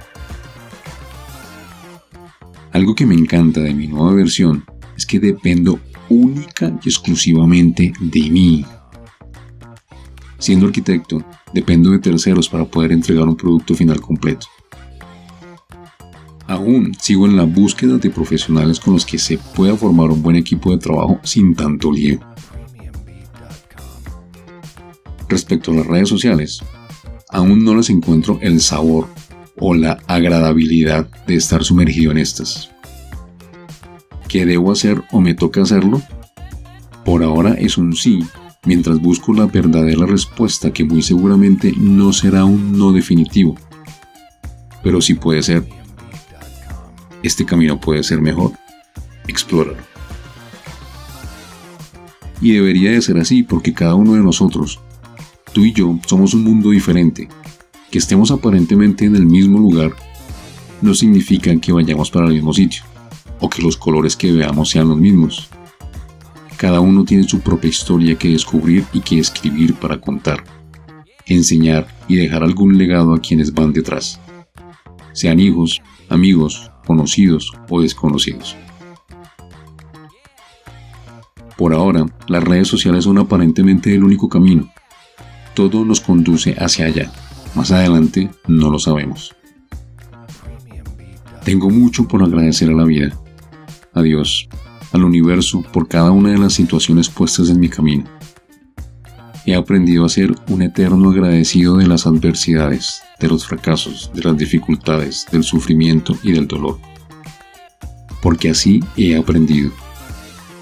Algo 2.72 2.94
que 2.94 3.06
me 3.06 3.14
encanta 3.14 3.60
de 3.60 3.72
mi 3.72 3.86
nueva 3.86 4.14
versión 4.14 4.64
es 4.96 5.06
que 5.06 5.20
dependo 5.20 5.78
única 6.08 6.72
y 6.84 6.88
exclusivamente 6.88 7.92
de 8.00 8.30
mí. 8.30 8.64
Siendo 10.38 10.66
arquitecto, 10.66 11.24
dependo 11.52 11.90
de 11.90 12.00
terceros 12.00 12.48
para 12.48 12.64
poder 12.64 12.92
entregar 12.92 13.28
un 13.28 13.36
producto 13.36 13.74
final 13.74 14.00
completo. 14.00 14.46
Aún 16.46 16.94
sigo 17.00 17.26
en 17.26 17.36
la 17.36 17.44
búsqueda 17.44 17.96
de 17.96 18.10
profesionales 18.10 18.78
con 18.78 18.94
los 18.94 19.06
que 19.06 19.18
se 19.18 19.38
pueda 19.38 19.76
formar 19.76 20.10
un 20.10 20.22
buen 20.22 20.36
equipo 20.36 20.70
de 20.70 20.78
trabajo 20.78 21.18
sin 21.22 21.54
tanto 21.54 21.90
lío. 21.90 22.20
Respecto 25.34 25.72
a 25.72 25.74
las 25.74 25.86
redes 25.88 26.08
sociales, 26.08 26.62
aún 27.28 27.64
no 27.64 27.74
les 27.74 27.90
encuentro 27.90 28.38
el 28.40 28.60
sabor 28.60 29.08
o 29.56 29.74
la 29.74 29.98
agradabilidad 30.06 31.08
de 31.26 31.34
estar 31.34 31.64
sumergido 31.64 32.12
en 32.12 32.18
estas. 32.18 32.70
¿Qué 34.28 34.46
debo 34.46 34.70
hacer 34.70 35.02
o 35.10 35.20
me 35.20 35.34
toca 35.34 35.62
hacerlo? 35.62 36.00
Por 37.04 37.24
ahora 37.24 37.54
es 37.54 37.76
un 37.78 37.96
sí, 37.96 38.20
mientras 38.64 39.00
busco 39.00 39.32
la 39.34 39.46
verdadera 39.46 40.06
respuesta 40.06 40.72
que 40.72 40.84
muy 40.84 41.02
seguramente 41.02 41.74
no 41.76 42.12
será 42.12 42.44
un 42.44 42.78
no 42.78 42.92
definitivo. 42.92 43.56
Pero 44.84 45.00
sí 45.00 45.14
puede 45.14 45.42
ser. 45.42 45.66
Este 47.24 47.44
camino 47.44 47.80
puede 47.80 48.04
ser 48.04 48.20
mejor. 48.20 48.52
Explóralo. 49.26 49.82
Y 52.40 52.52
debería 52.52 52.92
de 52.92 53.02
ser 53.02 53.18
así 53.18 53.42
porque 53.42 53.74
cada 53.74 53.96
uno 53.96 54.12
de 54.12 54.20
nosotros, 54.20 54.78
tú 55.54 55.64
y 55.64 55.72
yo, 55.72 55.98
somos 56.06 56.34
un 56.34 56.44
mundo 56.44 56.70
diferente. 56.70 57.28
Que 57.90 57.98
estemos 57.98 58.30
aparentemente 58.30 59.06
en 59.06 59.16
el 59.16 59.24
mismo 59.24 59.58
lugar 59.58 59.94
no 60.82 60.92
significa 60.92 61.54
que 61.58 61.72
vayamos 61.72 62.10
para 62.10 62.26
el 62.26 62.34
mismo 62.34 62.52
sitio 62.52 62.82
o 63.40 63.48
que 63.48 63.62
los 63.62 63.76
colores 63.76 64.16
que 64.16 64.32
veamos 64.32 64.70
sean 64.70 64.88
los 64.88 64.98
mismos. 64.98 65.48
Cada 66.56 66.80
uno 66.80 67.04
tiene 67.04 67.24
su 67.24 67.40
propia 67.40 67.68
historia 67.68 68.16
que 68.16 68.28
descubrir 68.28 68.84
y 68.92 69.00
que 69.00 69.18
escribir 69.18 69.74
para 69.74 70.00
contar, 70.00 70.44
enseñar 71.26 71.86
y 72.08 72.16
dejar 72.16 72.42
algún 72.42 72.76
legado 72.76 73.14
a 73.14 73.20
quienes 73.20 73.54
van 73.54 73.72
detrás, 73.72 74.20
sean 75.12 75.38
hijos, 75.40 75.80
amigos, 76.08 76.70
conocidos 76.86 77.52
o 77.70 77.80
desconocidos. 77.80 78.56
Por 81.56 81.72
ahora, 81.72 82.06
las 82.26 82.42
redes 82.42 82.66
sociales 82.66 83.04
son 83.04 83.18
aparentemente 83.18 83.94
el 83.94 84.02
único 84.02 84.28
camino. 84.28 84.73
Todo 85.54 85.84
nos 85.84 86.00
conduce 86.00 86.54
hacia 86.58 86.86
allá. 86.86 87.12
Más 87.54 87.70
adelante 87.70 88.30
no 88.48 88.70
lo 88.70 88.78
sabemos. 88.78 89.34
Tengo 91.44 91.70
mucho 91.70 92.08
por 92.08 92.22
agradecer 92.22 92.70
a 92.70 92.74
la 92.74 92.84
vida, 92.84 93.16
a 93.92 94.02
Dios, 94.02 94.48
al 94.92 95.04
universo 95.04 95.62
por 95.72 95.88
cada 95.88 96.10
una 96.10 96.30
de 96.30 96.38
las 96.38 96.54
situaciones 96.54 97.08
puestas 97.08 97.50
en 97.50 97.60
mi 97.60 97.68
camino. 97.68 98.04
He 99.46 99.54
aprendido 99.54 100.06
a 100.06 100.08
ser 100.08 100.34
un 100.48 100.62
eterno 100.62 101.10
agradecido 101.10 101.76
de 101.76 101.86
las 101.86 102.06
adversidades, 102.06 103.02
de 103.20 103.28
los 103.28 103.46
fracasos, 103.46 104.10
de 104.14 104.22
las 104.22 104.36
dificultades, 104.38 105.26
del 105.30 105.44
sufrimiento 105.44 106.16
y 106.22 106.32
del 106.32 106.48
dolor. 106.48 106.78
Porque 108.22 108.48
así 108.48 108.82
he 108.96 109.14
aprendido. 109.14 109.70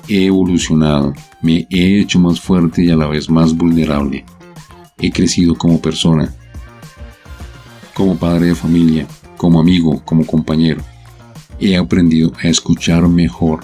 He 0.08 0.26
evolucionado, 0.26 1.14
me 1.42 1.66
he 1.70 2.00
hecho 2.00 2.18
más 2.18 2.40
fuerte 2.40 2.84
y 2.84 2.90
a 2.90 2.96
la 2.96 3.06
vez 3.06 3.30
más 3.30 3.54
vulnerable. 3.56 4.24
He 4.98 5.10
crecido 5.10 5.54
como 5.56 5.80
persona, 5.80 6.34
como 7.94 8.16
padre 8.16 8.46
de 8.46 8.54
familia, 8.54 9.06
como 9.36 9.60
amigo, 9.60 10.02
como 10.04 10.26
compañero. 10.26 10.82
He 11.58 11.76
aprendido 11.76 12.32
a 12.42 12.48
escuchar 12.48 13.08
mejor, 13.08 13.60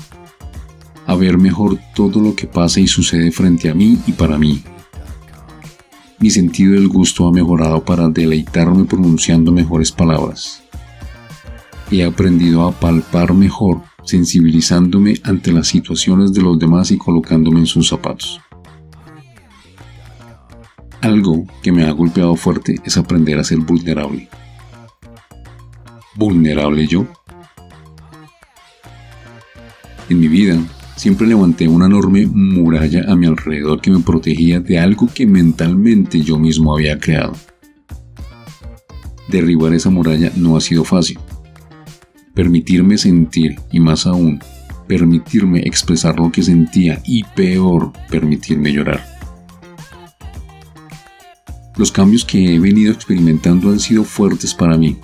a 1.06 1.14
ver 1.14 1.38
mejor 1.38 1.78
todo 1.94 2.20
lo 2.20 2.34
que 2.34 2.46
pasa 2.46 2.80
y 2.80 2.86
sucede 2.86 3.30
frente 3.30 3.70
a 3.70 3.74
mí 3.74 3.98
y 4.06 4.12
para 4.12 4.38
mí. 4.38 4.62
Mi 6.20 6.30
sentido 6.30 6.74
del 6.74 6.88
gusto 6.88 7.28
ha 7.28 7.32
mejorado 7.32 7.84
para 7.84 8.08
deleitarme 8.08 8.84
pronunciando 8.84 9.52
mejores 9.52 9.92
palabras. 9.92 10.62
he 11.90 12.04
aprendido 12.04 12.66
a 12.66 12.72
palpar 12.72 13.32
mejor, 13.34 13.82
sensibilizándome 14.04 15.20
ante 15.22 15.52
las 15.52 15.68
situaciones 15.68 16.32
de 16.32 16.42
los 16.42 16.58
demás 16.58 16.90
y 16.90 16.98
colocándome 16.98 17.60
en 17.60 17.66
sus 17.66 17.88
zapatos. 17.88 18.40
Algo 21.00 21.46
que 21.62 21.70
me 21.70 21.84
ha 21.84 21.92
golpeado 21.92 22.34
fuerte 22.34 22.76
es 22.84 22.96
aprender 22.96 23.38
a 23.38 23.44
ser 23.44 23.58
vulnerable. 23.58 24.28
¿Vulnerable 26.16 26.86
yo? 26.88 27.06
En 30.08 30.18
mi 30.18 30.26
vida 30.26 30.58
siempre 30.96 31.28
levanté 31.28 31.68
una 31.68 31.86
enorme 31.86 32.26
muralla 32.26 33.04
a 33.06 33.14
mi 33.14 33.26
alrededor 33.26 33.80
que 33.80 33.92
me 33.92 34.00
protegía 34.00 34.58
de 34.58 34.80
algo 34.80 35.08
que 35.14 35.26
mentalmente 35.26 36.20
yo 36.20 36.36
mismo 36.38 36.74
había 36.74 36.98
creado. 36.98 37.34
Derribar 39.28 39.74
esa 39.74 39.90
muralla 39.90 40.32
no 40.34 40.56
ha 40.56 40.60
sido 40.60 40.82
fácil. 40.82 41.18
Permitirme 42.34 42.98
sentir 42.98 43.60
y 43.70 43.78
más 43.78 44.06
aún, 44.06 44.40
permitirme 44.88 45.60
expresar 45.60 46.18
lo 46.18 46.32
que 46.32 46.42
sentía 46.42 47.00
y 47.04 47.22
peor, 47.22 47.92
permitirme 48.10 48.72
llorar. 48.72 49.17
Los 51.78 51.92
cambios 51.92 52.24
que 52.24 52.56
he 52.56 52.58
venido 52.58 52.92
experimentando 52.92 53.70
han 53.70 53.78
sido 53.78 54.02
fuertes 54.02 54.52
para 54.52 54.76
mí, 54.76 54.96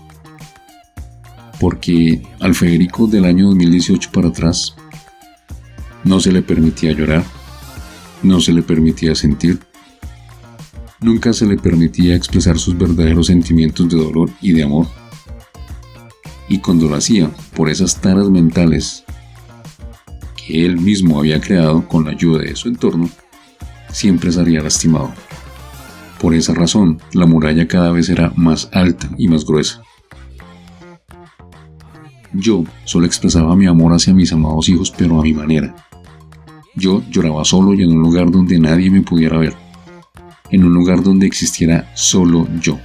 porque 1.60 2.20
al 2.40 2.56
Federico 2.56 3.06
del 3.06 3.26
año 3.26 3.46
2018 3.46 4.10
para 4.12 4.28
atrás 4.28 4.74
no 6.02 6.18
se 6.18 6.32
le 6.32 6.42
permitía 6.42 6.90
llorar, 6.90 7.24
no 8.24 8.40
se 8.40 8.52
le 8.52 8.62
permitía 8.62 9.14
sentir, 9.14 9.60
nunca 11.00 11.32
se 11.32 11.46
le 11.46 11.56
permitía 11.56 12.16
expresar 12.16 12.58
sus 12.58 12.76
verdaderos 12.76 13.28
sentimientos 13.28 13.88
de 13.88 13.96
dolor 13.96 14.30
y 14.40 14.50
de 14.50 14.64
amor. 14.64 14.88
Y 16.48 16.58
cuando 16.58 16.88
lo 16.88 16.96
hacía 16.96 17.30
por 17.54 17.70
esas 17.70 18.00
taras 18.00 18.28
mentales 18.30 19.04
que 20.36 20.66
él 20.66 20.80
mismo 20.80 21.20
había 21.20 21.40
creado 21.40 21.86
con 21.86 22.04
la 22.04 22.10
ayuda 22.10 22.42
de 22.42 22.56
su 22.56 22.66
entorno, 22.66 23.08
siempre 23.92 24.32
salía 24.32 24.60
lastimado. 24.60 25.14
Por 26.24 26.34
esa 26.34 26.54
razón, 26.54 27.02
la 27.12 27.26
muralla 27.26 27.68
cada 27.68 27.92
vez 27.92 28.08
era 28.08 28.32
más 28.34 28.70
alta 28.72 29.10
y 29.18 29.28
más 29.28 29.44
gruesa. 29.44 29.82
Yo 32.32 32.64
solo 32.86 33.04
expresaba 33.04 33.54
mi 33.54 33.66
amor 33.66 33.92
hacia 33.92 34.14
mis 34.14 34.32
amados 34.32 34.70
hijos, 34.70 34.90
pero 34.90 35.20
a 35.20 35.22
mi 35.22 35.34
manera, 35.34 35.76
yo 36.76 37.02
lloraba 37.10 37.44
solo 37.44 37.74
y 37.74 37.82
en 37.82 37.90
un 37.90 38.00
lugar 38.00 38.30
donde 38.30 38.58
nadie 38.58 38.90
me 38.90 39.02
pudiera 39.02 39.36
ver. 39.36 39.52
En 40.50 40.64
un 40.64 40.72
lugar 40.72 41.02
donde 41.02 41.26
existiera 41.26 41.92
solo 41.94 42.48
yo. 42.58 42.78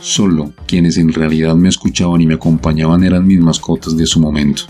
Solo 0.00 0.54
quienes 0.66 0.96
en 0.96 1.12
realidad 1.12 1.54
me 1.54 1.68
escuchaban 1.68 2.22
y 2.22 2.26
me 2.26 2.36
acompañaban 2.36 3.04
eran 3.04 3.26
mis 3.26 3.40
mascotas 3.40 3.94
de 3.94 4.06
su 4.06 4.20
momento. 4.20 4.62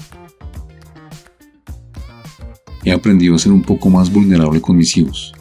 He 2.82 2.90
aprendido 2.90 3.36
a 3.36 3.38
ser 3.38 3.52
un 3.52 3.62
poco 3.62 3.88
más 3.88 4.12
vulnerable 4.12 4.60
con 4.60 4.76
mis 4.76 4.96
hijos. 4.96 5.32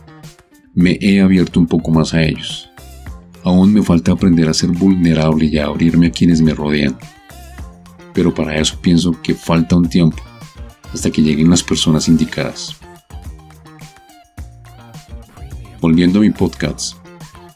Me 0.76 0.98
he 1.02 1.22
abierto 1.22 1.60
un 1.60 1.68
poco 1.68 1.92
más 1.92 2.16
a 2.16 2.24
ellos. 2.24 2.68
Aún 3.44 3.72
me 3.74 3.84
falta 3.84 4.12
aprender 4.12 4.50
a 4.50 4.56
ser 4.56 4.72
vulnerable 4.72 5.46
y 5.46 5.60
a 5.60 5.68
abrirme 5.68 6.08
a 6.08 6.12
quienes 6.12 6.42
me 6.42 6.56
rodean. 6.56 6.98
Pero 8.12 8.34
para 8.34 8.58
eso 8.58 8.80
pienso 8.82 9.12
que 9.22 9.36
falta 9.36 9.76
un 9.76 9.88
tiempo 9.88 10.18
hasta 10.92 11.12
que 11.12 11.22
lleguen 11.22 11.52
las 11.52 11.62
personas 11.62 12.08
indicadas. 12.08 12.76
Volviendo 15.80 16.18
a 16.18 16.22
mi 16.24 16.32
podcast, 16.32 16.96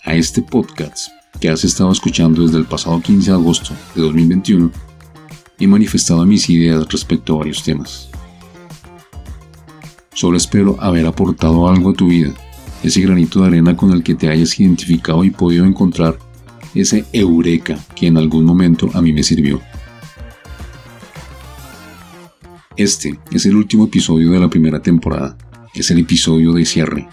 a 0.03 0.13
este 0.13 0.43
podcast 0.43 1.09
que 1.39 1.49
has 1.49 1.63
estado 1.63 1.91
escuchando 1.91 2.43
desde 2.43 2.59
el 2.59 2.65
pasado 2.65 3.01
15 3.01 3.31
de 3.31 3.35
agosto 3.35 3.73
de 3.95 4.01
2021, 4.03 4.71
he 5.59 5.65
manifestado 5.65 6.23
mis 6.23 6.47
ideas 6.51 6.85
respecto 6.87 7.33
a 7.33 7.37
varios 7.39 7.63
temas. 7.63 8.09
Solo 10.13 10.37
espero 10.37 10.77
haber 10.79 11.07
aportado 11.07 11.67
algo 11.67 11.91
a 11.91 11.93
tu 11.93 12.09
vida, 12.09 12.31
ese 12.87 13.01
granito 13.01 13.41
de 13.41 13.47
arena 13.47 13.75
con 13.75 13.91
el 13.91 14.03
que 14.03 14.15
te 14.15 14.29
hayas 14.29 14.59
identificado 14.59 15.23
y 15.23 15.31
podido 15.31 15.65
encontrar 15.65 16.17
ese 16.73 17.05
eureka 17.13 17.77
que 17.95 18.07
en 18.07 18.17
algún 18.17 18.45
momento 18.45 18.89
a 18.93 19.01
mí 19.01 19.13
me 19.13 19.23
sirvió. 19.23 19.61
Este 22.75 23.19
es 23.31 23.45
el 23.45 23.55
último 23.55 23.85
episodio 23.85 24.31
de 24.31 24.39
la 24.39 24.49
primera 24.49 24.81
temporada, 24.81 25.37
es 25.73 25.89
el 25.91 25.99
episodio 25.99 26.53
de 26.53 26.65
cierre. 26.65 27.07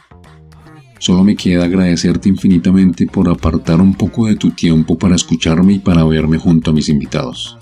Solo 0.98 1.24
me 1.24 1.36
queda 1.36 1.64
agradecerte 1.64 2.28
infinitamente 2.28 3.06
por 3.06 3.28
apartar 3.28 3.80
un 3.80 3.94
poco 3.94 4.26
de 4.26 4.36
tu 4.36 4.50
tiempo 4.50 4.96
para 4.96 5.16
escucharme 5.16 5.74
y 5.74 5.78
para 5.78 6.04
verme 6.04 6.38
junto 6.38 6.70
a 6.70 6.74
mis 6.74 6.88
invitados. 6.88 7.58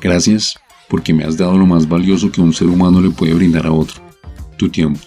Gracias 0.00 0.58
porque 0.88 1.12
me 1.12 1.24
has 1.24 1.36
dado 1.36 1.56
lo 1.56 1.66
más 1.66 1.88
valioso 1.88 2.30
que 2.30 2.40
un 2.40 2.52
ser 2.52 2.68
humano 2.68 3.00
le 3.00 3.10
puede 3.10 3.34
brindar 3.34 3.66
a 3.66 3.72
otro, 3.72 4.00
tu 4.56 4.68
tiempo. 4.68 5.00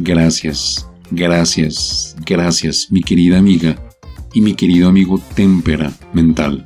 Gracias, 0.00 0.88
gracias, 1.10 2.14
gracias, 2.24 2.86
mi 2.88 3.02
querida 3.02 3.36
amiga 3.36 3.76
y 4.32 4.40
mi 4.40 4.54
querido 4.54 4.88
amigo 4.88 5.20
Témpera 5.34 5.92
Mental. 6.12 6.64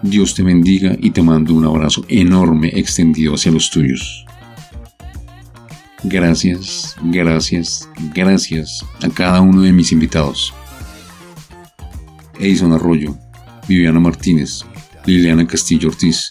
Dios 0.00 0.36
te 0.36 0.44
bendiga 0.44 0.96
y 1.00 1.10
te 1.10 1.20
mando 1.20 1.52
un 1.52 1.64
abrazo 1.64 2.04
enorme 2.06 2.70
extendido 2.76 3.34
hacia 3.34 3.50
los 3.50 3.70
tuyos. 3.70 4.24
Gracias, 6.04 6.94
gracias, 7.02 7.88
gracias 8.14 8.86
a 9.02 9.08
cada 9.08 9.40
uno 9.40 9.62
de 9.62 9.72
mis 9.72 9.90
invitados. 9.90 10.54
Edison 12.38 12.72
Arroyo, 12.72 13.18
Viviana 13.66 13.98
Martínez, 13.98 14.64
Liliana 15.06 15.44
Castillo 15.44 15.88
Ortiz, 15.88 16.30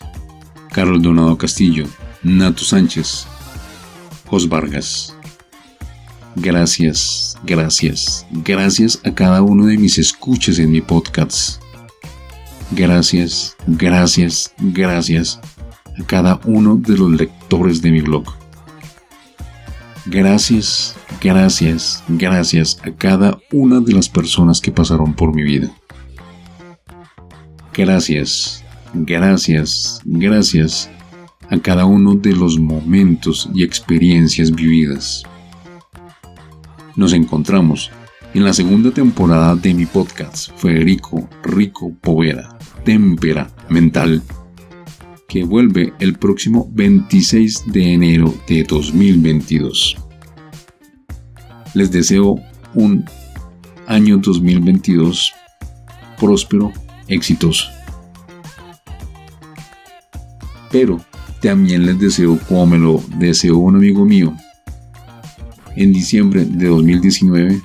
Carlos 0.71 1.01
Donado 1.01 1.37
Castillo, 1.37 1.85
Nato 2.23 2.63
Sánchez, 2.63 3.27
Jos 4.25 4.47
Vargas. 4.47 5.18
Gracias, 6.41 7.37
gracias, 7.43 8.25
gracias 8.31 9.01
a 9.03 9.13
cada 9.13 9.41
uno 9.41 9.65
de 9.65 9.77
mis 9.77 9.97
escuchas 9.97 10.57
en 10.57 10.71
mi 10.71 10.79
podcast. 10.79 11.61
Gracias, 12.71 13.57
gracias, 13.67 14.53
gracias 14.57 15.37
a 15.99 16.03
cada 16.05 16.39
uno 16.45 16.77
de 16.77 16.95
los 16.95 17.11
lectores 17.11 17.81
de 17.81 17.91
mi 17.91 17.99
blog. 17.99 18.23
Gracias, 20.05 20.95
gracias, 21.21 22.05
gracias 22.07 22.79
a 22.85 22.91
cada 22.91 23.37
una 23.51 23.81
de 23.81 23.91
las 23.91 24.07
personas 24.07 24.61
que 24.61 24.71
pasaron 24.71 25.13
por 25.13 25.35
mi 25.35 25.43
vida. 25.43 25.69
Gracias, 27.73 28.63
gracias, 28.93 29.99
gracias 30.05 30.89
a 31.49 31.59
cada 31.59 31.83
uno 31.83 32.15
de 32.15 32.31
los 32.31 32.57
momentos 32.57 33.49
y 33.53 33.63
experiencias 33.63 34.51
vividas. 34.51 35.25
Nos 36.95 37.13
encontramos 37.13 37.91
en 38.33 38.43
la 38.43 38.53
segunda 38.53 38.91
temporada 38.91 39.55
de 39.55 39.73
mi 39.73 39.85
podcast, 39.85 40.51
Federico 40.57 41.29
Rico 41.43 41.93
Povera, 42.01 42.57
Témpera 42.83 43.49
Mental, 43.69 44.21
que 45.27 45.43
vuelve 45.43 45.93
el 45.99 46.17
próximo 46.17 46.69
26 46.73 47.71
de 47.71 47.93
enero 47.93 48.33
de 48.47 48.63
2022. 48.63 49.97
Les 51.73 51.91
deseo 51.91 52.39
un 52.73 53.05
año 53.87 54.17
2022 54.17 55.33
próspero, 56.19 56.71
exitoso. 57.07 57.65
Pero 60.71 60.99
también 61.41 61.85
les 61.85 61.99
deseo, 61.99 62.37
como 62.47 62.65
me 62.65 62.77
lo 62.77 63.01
deseó 63.17 63.57
un 63.57 63.75
amigo 63.77 64.05
mío, 64.05 64.35
en 65.79 65.93
diciembre 65.93 66.43
de 66.43 66.67
2019, 66.67 67.61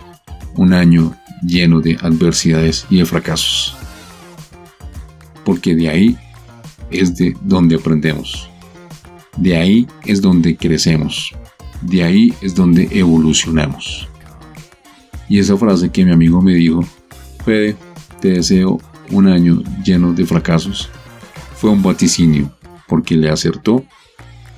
un 0.54 0.72
año 0.72 1.16
lleno 1.42 1.80
de 1.80 1.98
adversidades 2.00 2.86
y 2.88 2.98
de 2.98 3.06
fracasos. 3.06 3.76
Porque 5.44 5.74
de 5.74 5.88
ahí 5.88 6.16
es 6.92 7.16
de 7.16 7.36
donde 7.42 7.74
aprendemos. 7.74 8.48
De 9.36 9.56
ahí 9.56 9.88
es 10.04 10.22
donde 10.22 10.56
crecemos. 10.56 11.32
De 11.82 12.04
ahí 12.04 12.32
es 12.40 12.54
donde 12.54 12.88
evolucionamos. 12.92 14.08
Y 15.28 15.40
esa 15.40 15.56
frase 15.56 15.90
que 15.90 16.04
mi 16.04 16.12
amigo 16.12 16.40
me 16.40 16.54
dijo, 16.54 16.84
Fede, 17.44 17.76
te 18.20 18.28
deseo 18.28 18.78
un 19.10 19.26
año 19.26 19.60
lleno 19.84 20.12
de 20.12 20.24
fracasos, 20.24 20.88
fue 21.56 21.70
un 21.70 21.82
vaticinio, 21.82 22.48
porque 22.86 23.16
le 23.16 23.28
acertó 23.28 23.84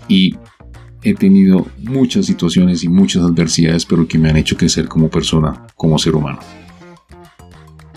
y 0.09 0.37
he 1.07 1.15
tenido 1.15 1.69
muchas 1.85 2.27
situaciones 2.27 2.83
y 2.83 2.89
muchas 2.89 3.23
adversidades, 3.23 3.87
pero 3.87 4.09
que 4.09 4.19
me 4.19 4.29
han 4.29 4.37
hecho 4.37 4.57
crecer 4.57 4.89
como 4.89 5.09
persona, 5.09 5.65
como 5.77 6.01
ser 6.01 6.17
humano. 6.17 6.41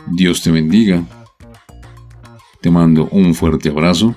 Dios 0.05 0.43
te 0.43 0.51
bendiga. 0.51 1.03
Te 2.61 2.69
mando 2.69 3.09
un 3.11 3.33
fuerte 3.33 3.69
abrazo. 3.69 4.13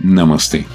Namaste. 0.00 0.66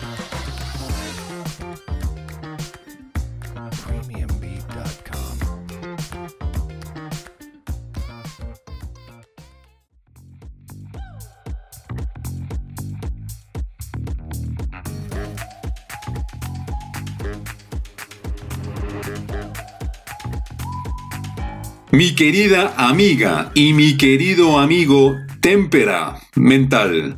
Querida 22.19 22.73
amiga 22.75 23.49
y 23.55 23.71
mi 23.71 23.95
querido 23.95 24.59
amigo 24.59 25.15
Témpera 25.39 26.19
Mental. 26.35 27.17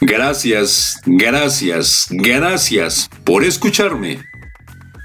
Gracias, 0.00 0.98
gracias, 1.04 2.06
gracias 2.08 3.10
por 3.22 3.44
escucharme. 3.44 4.20